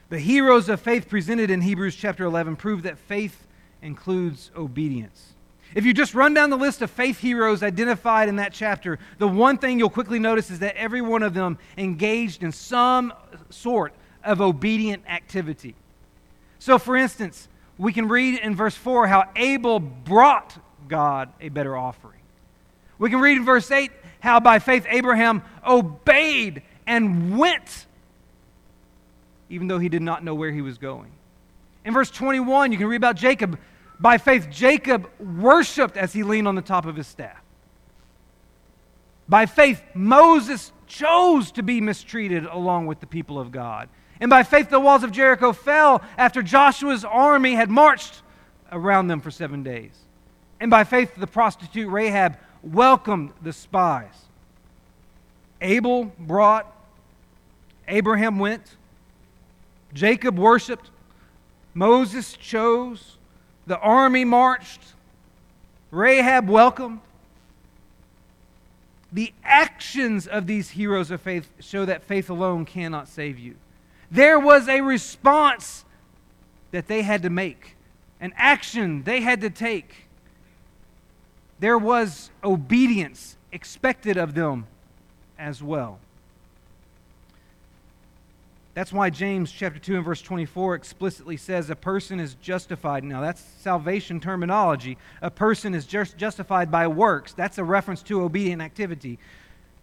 The 0.09 0.19
heroes 0.19 0.71
of 0.71 0.81
faith 0.81 1.11
presented 1.11 1.51
in 1.51 1.61
Hebrews 1.61 1.95
chapter 1.95 2.25
11 2.25 2.57
prove 2.57 2.85
that 2.85 2.97
faith 2.97 3.47
includes 3.83 4.51
obedience. 4.57 5.35
If 5.75 5.85
you 5.85 5.93
just 5.93 6.15
run 6.15 6.33
down 6.33 6.49
the 6.49 6.57
list 6.57 6.81
of 6.81 6.91
faith 6.91 7.19
heroes 7.19 7.63
identified 7.63 8.31
in 8.31 8.37
that 8.37 8.55
chapter, 8.55 8.99
the 9.19 9.29
one 9.29 9.59
thing 9.59 9.79
you'll 9.79 9.91
quickly 9.91 10.19
notice 10.19 10.51
is 10.51 10.61
that 10.61 10.75
every 10.77 11.03
one 11.03 11.23
of 11.23 11.35
them 11.35 11.59
engaged 11.77 12.43
in 12.43 12.51
some 12.51 13.13
sort 13.51 13.93
of 14.25 14.41
obedient 14.41 15.05
activity. 15.09 15.75
So, 16.59 16.79
for 16.79 16.97
instance, 16.97 17.49
we 17.79 17.93
can 17.93 18.09
read 18.09 18.39
in 18.41 18.55
verse 18.55 18.75
4 18.75 19.07
how 19.07 19.29
Abel 19.37 19.81
brought 19.81 20.57
God 20.89 21.33
a 21.41 21.49
better 21.49 21.77
offering. 21.77 22.21
We 22.99 23.11
can 23.11 23.21
read 23.21 23.37
in 23.37 23.45
verse 23.45 23.71
8 23.71 23.91
how 24.21 24.41
by 24.41 24.59
faith 24.59 24.87
Abraham 24.89 25.43
obeyed 25.67 26.63
and 26.87 27.39
went 27.39 27.87
even 29.49 29.69
though 29.69 29.79
he 29.79 29.89
did 29.89 30.03
not 30.03 30.25
know 30.25 30.35
where 30.35 30.51
he 30.51 30.63
was 30.63 30.79
going. 30.79 31.11
In 31.85 31.93
verse 31.93 32.11
21, 32.11 32.73
you 32.73 32.79
can 32.79 32.87
read 32.87 32.97
about 32.97 33.17
Jacob. 33.17 33.59
By 34.01 34.19
faith, 34.19 34.49
Jacob 34.51 35.09
worshiped 35.21 35.97
as 35.97 36.13
he 36.13 36.23
leaned 36.23 36.49
on 36.49 36.55
the 36.55 36.63
top 36.63 36.87
of 36.87 36.97
his 36.97 37.07
staff. 37.07 37.41
By 39.29 39.47
faith, 39.47 39.83
Moses 39.95 40.73
chose 40.87 41.53
to 41.53 41.63
be 41.63 41.81
mistreated 41.81 42.45
along 42.45 42.87
with 42.87 43.01
the 43.01 43.07
people 43.07 43.39
of 43.39 43.53
God. 43.53 43.89
And 44.25 44.31
by 44.31 44.43
faith, 44.43 44.71
the 44.71 44.81
walls 44.81 45.03
of 45.03 45.13
Jericho 45.13 45.53
fell 45.53 46.03
after 46.17 46.43
Joshua's 46.43 47.05
army 47.05 47.57
had 47.57 47.69
marched 47.69 48.23
around 48.73 49.09
them 49.09 49.21
for 49.21 49.31
seven 49.31 49.63
days. 49.63 49.91
And 50.59 50.71
by 50.71 50.85
faith, 50.85 51.15
the 51.15 51.27
prostitute 51.27 51.91
Rahab 51.91 52.39
welcomed 52.63 53.35
the 53.43 53.53
spies. 53.53 54.15
Abel 55.61 56.11
brought, 56.19 56.75
Abraham 57.87 58.39
went, 58.39 58.77
Jacob 59.93 60.39
worshiped, 60.39 60.89
Moses 61.75 62.33
chose, 62.33 63.19
the 63.67 63.79
army 63.79 64.25
marched, 64.25 64.81
Rahab 65.91 66.49
welcomed. 66.49 67.03
The 69.13 69.35
actions 69.45 70.27
of 70.27 70.47
these 70.47 70.71
heroes 70.71 71.11
of 71.11 71.21
faith 71.21 71.51
show 71.61 71.85
that 71.85 72.05
faith 72.05 72.31
alone 72.31 72.65
cannot 72.65 73.07
save 73.07 73.39
you. 73.39 73.57
There 74.11 74.39
was 74.39 74.69
a 74.69 74.81
response 74.81 75.85
that 76.71 76.87
they 76.89 77.03
had 77.03 77.23
to 77.23 77.31
make, 77.31 77.77
an 78.21 78.33
action 78.37 79.03
they 79.05 79.21
had 79.21 79.41
to 79.43 79.51
take. 79.51 80.07
There 81.61 81.79
was 81.79 82.31
obedience 82.43 83.37
expected 83.53 84.17
of 84.17 84.35
them 84.35 84.67
as 85.39 85.63
well. 85.63 85.99
That's 88.75 88.93
why 88.93 89.09
James 89.09 89.53
chapter 89.53 89.79
2 89.79 89.97
and 89.97 90.05
verse 90.05 90.21
24 90.21 90.75
explicitly 90.75 91.37
says 91.37 91.71
a 91.71 91.77
person 91.77 92.19
is 92.19 92.35
justified. 92.35 93.05
Now, 93.05 93.21
that's 93.21 93.41
salvation 93.61 94.19
terminology. 94.19 94.99
A 95.23 95.31
person 95.31 95.75
is 95.75 95.87
just 95.87 96.17
justified 96.17 96.73
by 96.73 96.89
works. 96.89 97.33
That's 97.33 97.59
a 97.59 97.65
reference 97.65 98.03
to 98.05 98.23
obedient 98.23 98.61
activity. 98.61 99.21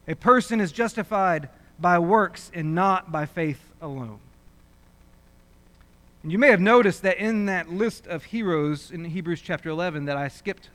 A 0.09 0.15
person 0.15 0.59
is 0.59 0.73
justified 0.73 1.47
by 1.81 1.99
works 1.99 2.51
and 2.53 2.75
not 2.75 3.11
by 3.11 3.25
faith 3.25 3.69
alone. 3.81 4.19
And 6.23 6.31
you 6.31 6.37
may 6.37 6.49
have 6.49 6.61
noticed 6.61 7.01
that 7.01 7.17
in 7.17 7.47
that 7.47 7.71
list 7.71 8.05
of 8.05 8.25
heroes 8.25 8.91
in 8.91 9.05
Hebrews 9.05 9.41
chapter 9.41 9.69
11 9.69 10.05
that 10.05 10.17
I 10.17 10.27
skipped 10.27 10.69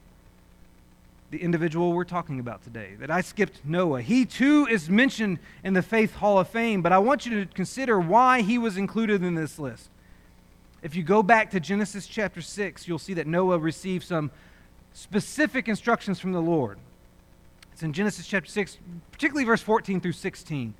the 1.30 1.38
individual 1.38 1.92
we're 1.92 2.04
talking 2.04 2.40
about 2.40 2.62
today, 2.62 2.94
that 3.00 3.10
I 3.10 3.20
skipped 3.20 3.60
Noah. 3.64 4.02
He 4.02 4.24
too 4.24 4.66
is 4.66 4.88
mentioned 4.88 5.38
in 5.64 5.74
the 5.74 5.82
Faith 5.82 6.16
Hall 6.16 6.38
of 6.38 6.48
Fame, 6.48 6.82
but 6.82 6.92
I 6.92 6.98
want 6.98 7.26
you 7.26 7.44
to 7.44 7.52
consider 7.52 7.98
why 7.98 8.42
he 8.42 8.58
was 8.58 8.76
included 8.76 9.22
in 9.22 9.34
this 9.34 9.58
list. 9.58 9.88
If 10.82 10.94
you 10.94 11.02
go 11.02 11.22
back 11.22 11.50
to 11.50 11.60
Genesis 11.60 12.06
chapter 12.06 12.40
6, 12.40 12.86
you'll 12.86 12.98
see 12.98 13.14
that 13.14 13.26
Noah 13.26 13.58
received 13.58 14.04
some 14.04 14.30
specific 14.92 15.68
instructions 15.68 16.20
from 16.20 16.32
the 16.32 16.40
Lord. 16.40 16.78
It's 17.72 17.82
in 17.82 17.92
Genesis 17.92 18.26
chapter 18.26 18.48
6, 18.48 18.78
particularly 19.10 19.44
verse 19.44 19.60
14 19.60 20.00
through 20.00 20.12
16, 20.12 20.74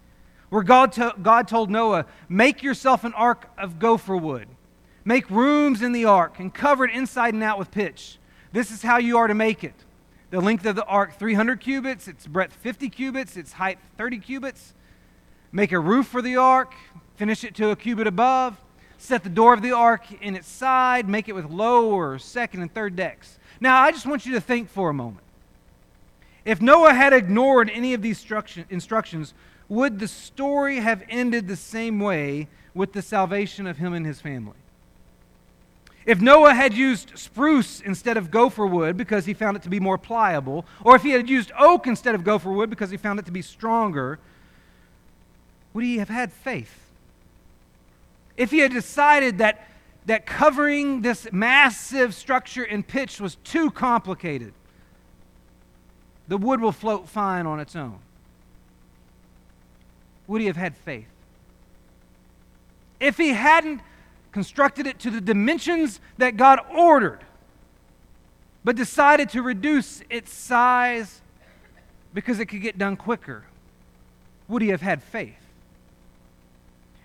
where 0.49 0.63
God, 0.63 0.93
to- 0.93 1.15
God 1.23 1.49
told 1.49 1.71
Noah, 1.71 2.07
Make 2.29 2.63
yourself 2.63 3.05
an 3.05 3.15
ark 3.15 3.51
of 3.59 3.79
gopher 3.79 4.17
wood, 4.17 4.49
make 5.05 5.29
rooms 5.31 5.83
in 5.83 5.93
the 5.93 6.05
ark, 6.05 6.39
and 6.39 6.53
cover 6.53 6.85
it 6.85 6.95
inside 6.95 7.35
and 7.35 7.43
out 7.43 7.59
with 7.59 7.71
pitch. 7.71 8.19
This 8.53 8.71
is 8.71 8.83
how 8.83 8.99
you 8.99 9.19
are 9.19 9.27
to 9.27 9.35
make 9.35 9.65
it. 9.65 9.75
The 10.31 10.41
length 10.41 10.67
of 10.67 10.77
the 10.77 10.85
ark 10.85 11.19
300 11.19 11.61
cubits, 11.61 12.09
its 12.09 12.27
breadth 12.27 12.55
50 12.55 12.89
cubits, 12.89 13.37
its 13.37 13.53
height 13.53 13.79
30 13.97 14.19
cubits. 14.19 14.75
Make 15.53 15.73
a 15.73 15.79
roof 15.79 16.07
for 16.07 16.21
the 16.21 16.37
ark, 16.37 16.75
finish 17.17 17.45
it 17.45 17.55
to 17.57 17.71
a 17.71 17.77
cubit 17.77 18.07
above. 18.07 18.61
Set 18.99 19.23
the 19.23 19.29
door 19.29 19.53
of 19.53 19.63
the 19.63 19.73
ark 19.73 20.11
in 20.23 20.35
its 20.35 20.49
side, 20.49 21.09
make 21.09 21.29
it 21.29 21.35
with 21.35 21.45
lower, 21.51 22.19
second, 22.19 22.63
and 22.63 22.73
third 22.73 22.97
decks. 22.97 23.39
Now, 23.61 23.81
I 23.81 23.93
just 23.93 24.07
want 24.07 24.25
you 24.25 24.33
to 24.33 24.41
think 24.41 24.71
for 24.71 24.89
a 24.89 24.95
moment. 24.95 25.25
If 26.45 26.63
Noah 26.63 26.95
had 26.95 27.13
ignored 27.13 27.71
any 27.71 27.93
of 27.93 28.03
these 28.03 28.25
instructions, 28.71 29.35
would 29.69 29.99
the 29.99 30.09
story 30.09 30.77
have 30.77 31.03
ended 31.09 31.49
the 31.49 31.57
same 31.57 31.99
way 32.01 32.49
with 32.75 32.93
the 32.93 33.03
salvation 33.03 33.67
of 33.67 33.79
him 33.79 33.93
and 33.93 34.07
his 34.07 34.21
family? 34.21 34.57
If 36.05 36.21
Noah 36.21 36.55
had 36.55 36.73
used 36.73 37.19
spruce 37.19 37.81
instead 37.81 38.17
of 38.17 38.31
gopher 38.31 38.65
wood 38.65 38.97
because 38.97 39.27
he 39.27 39.35
found 39.35 39.57
it 39.57 39.65
to 39.65 39.69
be 39.69 39.81
more 39.81 39.99
pliable, 39.99 40.65
or 40.85 40.95
if 40.95 41.03
he 41.03 41.11
had 41.11 41.29
used 41.29 41.51
oak 41.59 41.89
instead 41.89 42.15
of 42.15 42.23
gopher 42.23 42.53
wood 42.53 42.71
because 42.71 42.91
he 42.91 42.97
found 42.97 43.19
it 43.19 43.27
to 43.27 43.33
be 43.33 43.43
stronger, 43.43 44.21
would 45.75 45.85
he 45.85 45.99
have 45.99 46.09
had 46.09 46.33
faith? 46.33 46.87
If 48.37 48.53
he 48.53 48.61
had 48.61 48.73
decided 48.73 49.39
that, 49.39 49.69
that 50.07 50.27
covering 50.27 51.03
this 51.03 51.27
massive 51.33 52.15
structure 52.15 52.63
in 52.63 52.85
pitch 52.85 53.21
was 53.21 53.35
too 53.43 53.73
complicated, 53.73 54.53
the 56.29 56.37
wood 56.37 56.61
will 56.61 56.73
float 56.73 57.09
fine 57.09 57.47
on 57.47 57.59
its 57.59 57.75
own. 57.75 57.99
Would 60.27 60.41
he 60.41 60.47
have 60.47 60.57
had 60.57 60.77
faith? 60.77 61.09
If 62.99 63.17
he 63.17 63.31
hadn't 63.31 63.81
constructed 64.33 64.87
it 64.87 64.99
to 65.01 65.11
the 65.11 65.21
dimensions 65.21 66.01
that 66.19 66.37
God 66.37 66.61
ordered, 66.75 67.21
but 68.65 68.77
decided 68.77 69.29
to 69.31 69.43
reduce 69.43 70.03
its 70.11 70.33
size 70.33 71.21
because 72.13 72.41
it 72.41 72.47
could 72.47 72.61
get 72.63 72.79
done 72.79 72.97
quicker, 72.97 73.45
would 74.49 74.63
he 74.63 74.69
have 74.69 74.83
had 74.83 75.03
faith? 75.03 75.35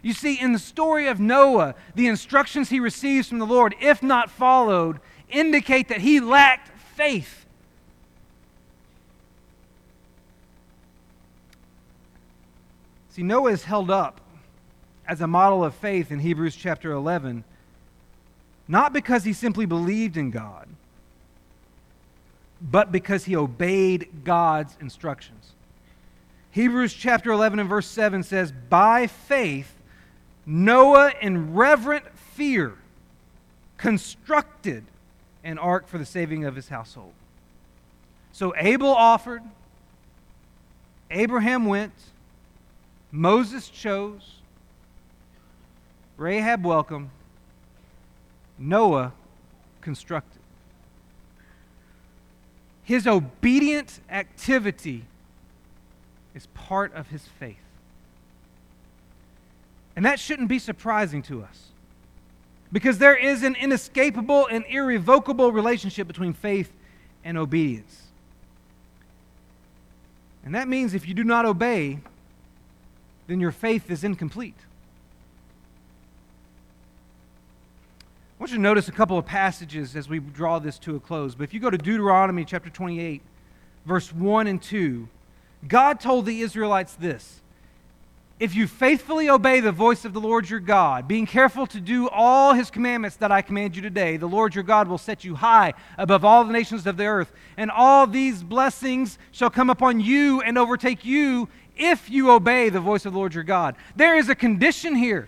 You 0.02 0.14
see, 0.14 0.40
in 0.40 0.54
the 0.54 0.60
story 0.60 1.08
of 1.08 1.20
Noah, 1.20 1.76
the 1.94 2.08
instructions 2.08 2.70
he 2.70 2.80
receives 2.80 3.28
from 3.28 3.40
the 3.40 3.46
Lord, 3.46 3.76
if 3.80 4.02
not 4.02 4.32
followed, 4.32 5.00
indicate 5.30 5.90
that 5.90 6.02
he 6.02 6.20
lacked 6.20 6.70
faith. 6.96 7.41
See, 13.12 13.24
Noah 13.24 13.52
is 13.52 13.66
held 13.66 13.92
up 13.92 14.22
as 15.06 15.20
a 15.20 15.28
model 15.28 15.66
of 15.66 15.76
faith 15.76 16.12
in 16.12 16.20
Hebrews 16.20 16.56
chapter 16.56 16.92
11, 16.92 17.44
not 18.70 18.94
because 18.94 19.26
he 19.26 19.34
simply 19.34 19.66
believed 19.66 20.16
in 20.16 20.32
God, 20.32 20.70
but 22.62 22.92
because 22.92 23.26
he 23.26 23.36
obeyed 23.36 24.24
God's 24.24 24.78
instructions. 24.80 25.52
Hebrews 26.52 26.94
chapter 26.94 27.32
11 27.32 27.60
and 27.60 27.68
verse 27.68 27.88
7 27.88 28.24
says, 28.24 28.54
By 28.70 29.08
faith, 29.08 29.74
Noah, 30.46 31.12
in 31.22 31.54
reverent 31.54 32.06
fear, 32.18 32.76
constructed 33.78 34.86
an 35.44 35.58
ark 35.58 35.88
for 35.88 35.98
the 35.98 36.06
saving 36.06 36.46
of 36.46 36.56
his 36.56 36.70
household. 36.70 37.14
So 38.32 38.54
Abel 38.56 38.94
offered, 38.94 39.42
Abraham 41.10 41.66
went, 41.66 41.92
Moses 43.12 43.68
chose, 43.68 44.36
Rahab 46.18 46.66
welcomed, 46.66 47.10
Noah 48.58 49.14
constructed. 49.82 50.40
His 52.84 53.08
obedient 53.08 54.00
activity 54.10 55.06
is 56.34 56.48
part 56.48 56.94
of 56.94 57.08
his 57.08 57.28
faith. 57.40 57.58
And 59.96 60.06
that 60.06 60.20
shouldn't 60.20 60.48
be 60.48 60.60
surprising 60.60 61.22
to 61.24 61.44
us. 61.44 61.68
Because 62.72 62.98
there 62.98 63.16
is 63.16 63.44
an 63.44 63.56
inescapable 63.56 64.48
and 64.48 64.64
irrevocable 64.70 65.52
relationship 65.52 66.08
between 66.08 66.32
faith 66.32 66.72
and 67.24 67.38
obedience. 67.38 68.04
And 70.46 70.56
that 70.56 70.68
means 70.68 70.94
if 70.94 71.08
you 71.08 71.14
do 71.14 71.24
not 71.24 71.46
obey, 71.46 72.00
then 73.32 73.40
your 73.40 73.52
faith 73.52 73.90
is 73.90 74.04
incomplete. 74.04 74.58
I 78.38 78.42
want 78.42 78.52
you 78.52 78.58
to 78.58 78.62
notice 78.62 78.90
a 78.90 78.92
couple 78.92 79.18
of 79.18 79.26
passages 79.26 79.96
as 79.96 80.10
we 80.10 80.20
draw 80.20 80.60
this 80.60 80.78
to 80.80 80.98
a 80.98 81.00
close. 81.00 81.34
But 81.34 81.46
if 81.46 81.54
you 81.54 81.62
go 81.62 81.70
to 81.70 81.78
Deuteronomy 81.78 82.44
chapter 82.44 82.70
28, 82.70 83.22
verse 83.86 84.12
1 84.12 84.48
and 84.48 84.62
2, 84.62 85.08
God 85.66 86.02
told 86.02 86.26
the 86.26 86.42
Israelites 86.42 86.94
this 86.96 87.42
if 88.42 88.56
you 88.56 88.66
faithfully 88.66 89.30
obey 89.30 89.60
the 89.60 89.72
voice 89.72 90.04
of 90.04 90.14
the 90.14 90.20
Lord 90.20 90.50
your 90.50 90.60
God, 90.60 91.08
being 91.08 91.28
careful 91.28 91.68
to 91.68 91.80
do 91.80 92.10
all 92.10 92.56
his 92.56 92.72
commandments 92.72 93.18
that 93.18 93.32
I 93.32 93.44
command 93.44 93.76
you 93.76 93.84
today, 93.84 94.18
the 94.18 94.26
Lord 94.26 94.56
your 94.56 94.64
God 94.64 94.88
will 94.88 94.98
set 94.98 95.24
you 95.24 95.36
high 95.36 95.76
above 95.96 96.26
all 96.26 96.44
the 96.44 96.52
nations 96.52 96.88
of 96.88 96.98
the 96.98 97.06
earth, 97.06 97.32
and 97.56 97.70
all 97.70 98.08
these 98.08 98.42
blessings 98.42 99.20
shall 99.32 99.52
come 99.52 99.70
upon 99.70 100.00
you 100.00 100.42
and 100.42 100.58
overtake 100.58 101.06
you 101.06 101.50
if 101.78 102.10
you 102.10 102.32
obey 102.32 102.70
the 102.70 102.80
voice 102.80 103.06
of 103.06 103.14
the 103.14 103.20
Lord 103.20 103.34
your 103.34 103.44
God. 103.44 103.76
There 103.96 104.18
is 104.18 104.30
a 104.30 104.36
condition 104.36 104.96
here. 104.96 105.28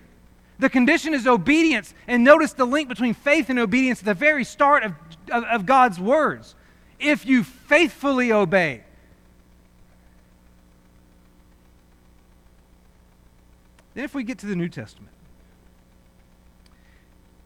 The 0.59 0.69
condition 0.69 1.13
is 1.13 1.27
obedience. 1.27 1.93
And 2.07 2.23
notice 2.23 2.53
the 2.53 2.65
link 2.65 2.89
between 2.89 3.13
faith 3.13 3.49
and 3.49 3.59
obedience 3.59 3.99
at 3.99 4.05
the 4.05 4.13
very 4.13 4.43
start 4.43 4.83
of, 4.83 4.93
of, 5.31 5.43
of 5.45 5.65
God's 5.65 5.99
words. 5.99 6.55
If 6.99 7.25
you 7.25 7.43
faithfully 7.43 8.31
obey, 8.31 8.83
Then, 13.93 14.03
if 14.03 14.15
we 14.15 14.23
get 14.23 14.39
to 14.39 14.47
the 14.47 14.55
New 14.55 14.69
Testament, 14.69 15.11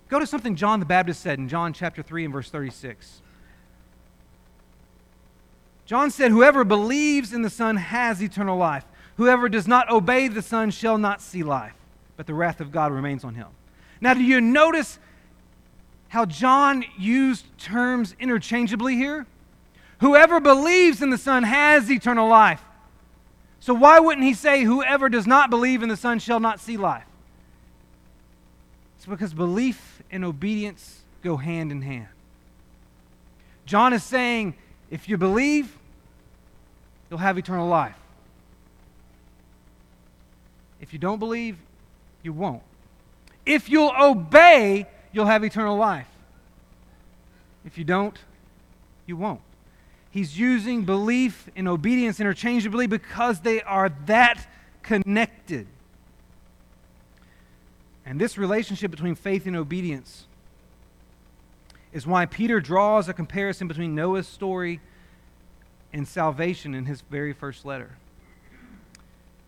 go 0.08 0.20
to 0.20 0.26
something 0.26 0.56
John 0.56 0.80
the 0.80 0.86
Baptist 0.86 1.22
said 1.22 1.40
in 1.40 1.50
John 1.50 1.74
chapter 1.74 2.02
3 2.02 2.26
and 2.26 2.34
verse 2.34 2.50
36. 2.50 3.22
John 5.88 6.12
said, 6.12 6.32
Whoever 6.32 6.66
believes 6.66 7.34
in 7.34 7.42
the 7.42 7.50
Son 7.50 7.78
has 7.78 8.22
eternal 8.22 8.58
life. 8.58 8.84
Whoever 9.16 9.48
does 9.50 9.68
not 9.68 9.90
obey 9.90 10.28
the 10.28 10.42
Son 10.42 10.70
shall 10.70 10.98
not 10.98 11.22
see 11.22 11.44
life, 11.44 11.74
but 12.18 12.28
the 12.28 12.34
wrath 12.34 12.60
of 12.60 12.74
God 12.74 12.92
remains 12.92 13.24
on 13.24 13.34
him. 13.34 13.48
Now, 14.02 14.14
do 14.14 14.22
you 14.22 14.42
notice 14.42 15.00
how 16.10 16.26
John 16.26 16.84
used 17.00 17.46
terms 17.58 18.16
interchangeably 18.20 18.96
here? 18.96 19.26
Whoever 20.00 20.42
believes 20.42 21.02
in 21.02 21.10
the 21.10 21.18
Son 21.18 21.44
has 21.44 21.90
eternal 21.90 22.28
life. 22.28 22.62
So 23.62 23.74
why 23.74 24.00
wouldn't 24.00 24.26
he 24.26 24.34
say, 24.34 24.64
Whoever 24.64 25.08
does 25.08 25.26
not 25.26 25.50
believe 25.50 25.84
in 25.84 25.90
the 25.90 25.98
Son 25.98 26.20
shall 26.20 26.42
not 26.42 26.60
see 26.60 26.76
life? 26.76 27.08
It's 28.98 29.06
because 29.06 29.34
belief 29.34 30.04
and 30.12 30.26
obedience 30.26 31.00
go 31.24 31.38
hand 31.38 31.72
in 31.72 31.82
hand. 31.82 32.10
John 33.66 33.94
is 33.94 34.04
saying, 34.04 34.56
if 34.90 35.10
you 35.10 35.18
believe, 35.18 35.78
you'll 37.10 37.20
have 37.20 37.38
eternal 37.38 37.68
life. 37.68 37.96
If 40.80 40.94
you 40.94 41.00
don't 41.00 41.20
believe, 41.20 41.58
you 42.24 42.34
won't. 42.34 42.62
If 43.46 43.70
you'll 43.70 43.94
obey, 44.00 44.88
you'll 45.12 45.26
have 45.26 45.44
eternal 45.44 45.78
life. 45.78 46.08
If 47.66 47.78
you 47.78 47.84
don't, 47.84 48.18
you 49.06 49.18
won't. 49.18 49.42
He's 50.12 50.38
using 50.38 50.84
belief 50.84 51.50
and 51.56 51.68
obedience 51.68 52.20
interchangeably 52.20 52.88
because 52.88 53.42
they 53.42 53.62
are 53.62 53.90
that 54.06 54.48
connected. 54.84 55.68
And 58.06 58.22
this 58.22 58.38
relationship 58.38 58.90
between 58.90 59.16
faith 59.16 59.46
and 59.46 59.56
obedience 59.56 60.27
is 61.94 62.06
why 62.06 62.26
Peter 62.26 62.60
draws 62.60 63.10
a 63.10 63.14
comparison 63.14 63.68
between 63.68 63.96
Noah's 63.96 64.28
story 64.28 64.80
and 65.94 66.08
salvation 66.08 66.76
in 66.76 66.86
his 66.86 67.02
very 67.02 67.34
first 67.34 67.66
letter. 67.66 67.98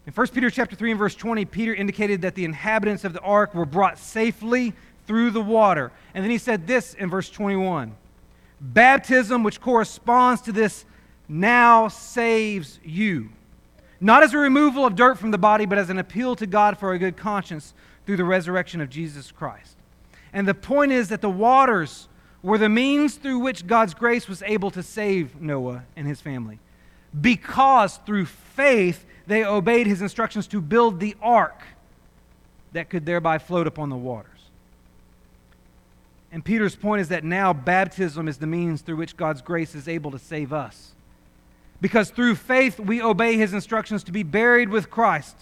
In 0.06 0.14
1 0.14 0.28
Peter 0.30 0.50
chapter 0.50 0.76
3 0.76 0.92
and 0.92 1.00
verse 1.00 1.14
20, 1.14 1.46
Peter 1.46 1.74
indicated 1.74 2.22
that 2.22 2.36
the 2.36 2.46
inhabitants 2.46 3.04
of 3.04 3.14
the 3.14 3.20
ark 3.20 3.54
were 3.54 3.66
brought 3.66 4.00
safely 4.00 4.74
through 5.06 5.32
the 5.32 5.42
water. 5.42 5.92
And 6.14 6.24
then 6.24 6.32
he 6.32 6.38
said 6.38 6.66
this 6.66 6.94
in 6.96 7.10
verse 7.10 7.30
21 7.30 7.96
Baptism, 8.62 9.44
which 9.44 9.62
corresponds 9.62 10.42
to 10.42 10.52
this, 10.52 10.86
now 11.28 11.88
saves 11.88 12.80
you. 12.84 13.30
Not 14.02 14.24
as 14.24 14.34
a 14.34 14.38
removal 14.38 14.86
of 14.86 14.96
dirt 14.96 15.18
from 15.18 15.32
the 15.32 15.38
body, 15.38 15.66
but 15.66 15.78
as 15.78 15.90
an 15.90 16.00
appeal 16.00 16.36
to 16.38 16.48
God 16.48 16.78
for 16.78 16.94
a 16.94 17.00
good 17.00 17.16
conscience 17.16 17.74
through 18.06 18.18
the 18.18 18.24
resurrection 18.24 18.82
of 18.82 18.90
Jesus 18.90 19.32
Christ. 19.32 19.78
And 20.34 20.48
the 20.48 20.54
point 20.54 20.92
is 20.92 21.10
that 21.10 21.22
the 21.22 21.30
waters 21.30 22.09
were 22.42 22.58
the 22.58 22.70
means 22.70 23.16
through 23.16 23.40
which 23.40 23.68
God's 23.68 23.94
grace 23.94 24.28
was 24.28 24.42
able 24.44 24.72
to 24.72 24.84
save 24.84 25.42
Noah 25.42 25.84
and 25.96 26.08
his 26.08 26.22
family. 26.22 26.60
Because 27.20 27.98
through 28.06 28.26
faith 28.26 29.06
they 29.28 29.44
obeyed 29.44 29.88
his 29.88 30.02
instructions 30.02 30.48
to 30.48 30.62
build 30.62 31.00
the 31.00 31.16
ark 31.22 31.62
that 32.72 32.90
could 32.90 33.06
thereby 33.06 33.38
float 33.38 33.68
upon 33.68 33.90
the 33.90 33.96
waters. 33.96 34.40
And 36.32 36.46
Peter's 36.46 36.76
point 36.76 37.02
is 37.02 37.10
that 37.10 37.24
now 37.24 37.54
baptism 37.54 38.28
is 38.28 38.38
the 38.38 38.48
means 38.48 38.82
through 38.82 38.98
which 38.98 39.18
God's 39.18 39.42
grace 39.42 39.74
is 39.74 39.88
able 39.88 40.12
to 40.12 40.20
save 40.20 40.54
us. 40.54 40.94
Because 41.82 42.12
through 42.12 42.36
faith 42.36 42.80
we 42.80 43.02
obey 43.02 43.36
his 43.38 43.54
instructions 43.54 44.04
to 44.04 44.12
be 44.12 44.24
buried 44.24 44.70
with 44.70 44.90
Christ 44.90 45.36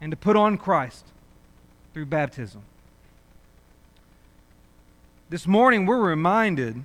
and 0.00 0.12
to 0.12 0.16
put 0.16 0.36
on 0.36 0.56
Christ 0.56 1.06
through 1.92 2.06
baptism. 2.06 2.62
This 5.32 5.46
morning 5.46 5.86
we're 5.86 5.96
reminded 5.96 6.84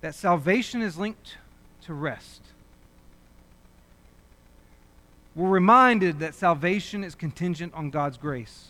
that 0.00 0.14
salvation 0.14 0.80
is 0.80 0.96
linked 0.96 1.36
to 1.82 1.92
rest. 1.92 2.42
We're 5.34 5.50
reminded 5.50 6.20
that 6.20 6.34
salvation 6.34 7.02
is 7.02 7.14
contingent 7.14 7.74
on 7.74 7.90
God's 7.90 8.16
grace 8.16 8.68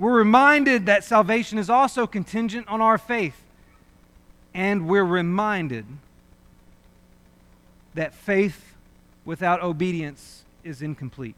we're 0.00 0.16
reminded 0.16 0.86
that 0.86 1.04
salvation 1.04 1.58
is 1.58 1.68
also 1.68 2.06
contingent 2.06 2.66
on 2.68 2.80
our 2.80 2.96
faith. 2.96 3.36
And 4.54 4.88
we're 4.88 5.04
reminded 5.04 5.84
that 7.94 8.14
faith 8.14 8.74
without 9.26 9.62
obedience 9.62 10.44
is 10.64 10.80
incomplete. 10.80 11.34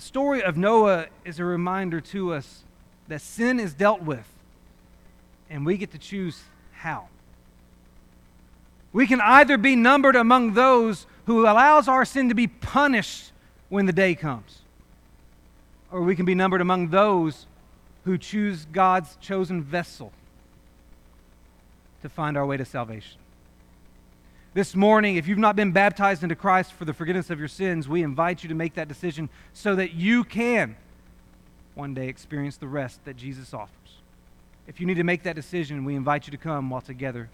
The 0.00 0.06
story 0.06 0.42
of 0.42 0.56
Noah 0.56 1.08
is 1.26 1.40
a 1.40 1.44
reminder 1.44 2.00
to 2.00 2.32
us 2.32 2.62
that 3.08 3.20
sin 3.20 3.60
is 3.60 3.74
dealt 3.74 4.00
with, 4.00 4.26
and 5.50 5.66
we 5.66 5.76
get 5.76 5.90
to 5.90 5.98
choose 5.98 6.42
how. 6.72 7.08
We 8.94 9.06
can 9.06 9.20
either 9.20 9.58
be 9.58 9.76
numbered 9.76 10.16
among 10.16 10.54
those 10.54 11.06
who 11.26 11.42
allows 11.42 11.86
our 11.86 12.06
sin 12.06 12.30
to 12.30 12.34
be 12.34 12.46
punished 12.46 13.32
when 13.68 13.84
the 13.84 13.92
day 13.92 14.14
comes 14.14 14.62
or 15.92 16.00
we 16.00 16.16
can 16.16 16.24
be 16.24 16.34
numbered 16.34 16.62
among 16.62 16.88
those 16.88 17.46
who 18.06 18.16
choose 18.16 18.64
God's 18.72 19.16
chosen 19.20 19.62
vessel 19.62 20.12
to 22.00 22.08
find 22.08 22.38
our 22.38 22.46
way 22.46 22.56
to 22.56 22.64
salvation. 22.64 23.19
This 24.52 24.74
morning, 24.74 25.14
if 25.14 25.28
you've 25.28 25.38
not 25.38 25.54
been 25.54 25.70
baptized 25.70 26.24
into 26.24 26.34
Christ 26.34 26.72
for 26.72 26.84
the 26.84 26.92
forgiveness 26.92 27.30
of 27.30 27.38
your 27.38 27.46
sins, 27.46 27.88
we 27.88 28.02
invite 28.02 28.42
you 28.42 28.48
to 28.48 28.54
make 28.54 28.74
that 28.74 28.88
decision 28.88 29.28
so 29.52 29.76
that 29.76 29.92
you 29.92 30.24
can 30.24 30.74
one 31.76 31.94
day 31.94 32.08
experience 32.08 32.56
the 32.56 32.66
rest 32.66 33.04
that 33.04 33.16
Jesus 33.16 33.54
offers. 33.54 34.00
If 34.66 34.80
you 34.80 34.88
need 34.88 34.96
to 34.96 35.04
make 35.04 35.22
that 35.22 35.36
decision, 35.36 35.84
we 35.84 35.94
invite 35.94 36.26
you 36.26 36.32
to 36.32 36.36
come 36.36 36.68
while 36.68 36.80
together 36.80 37.28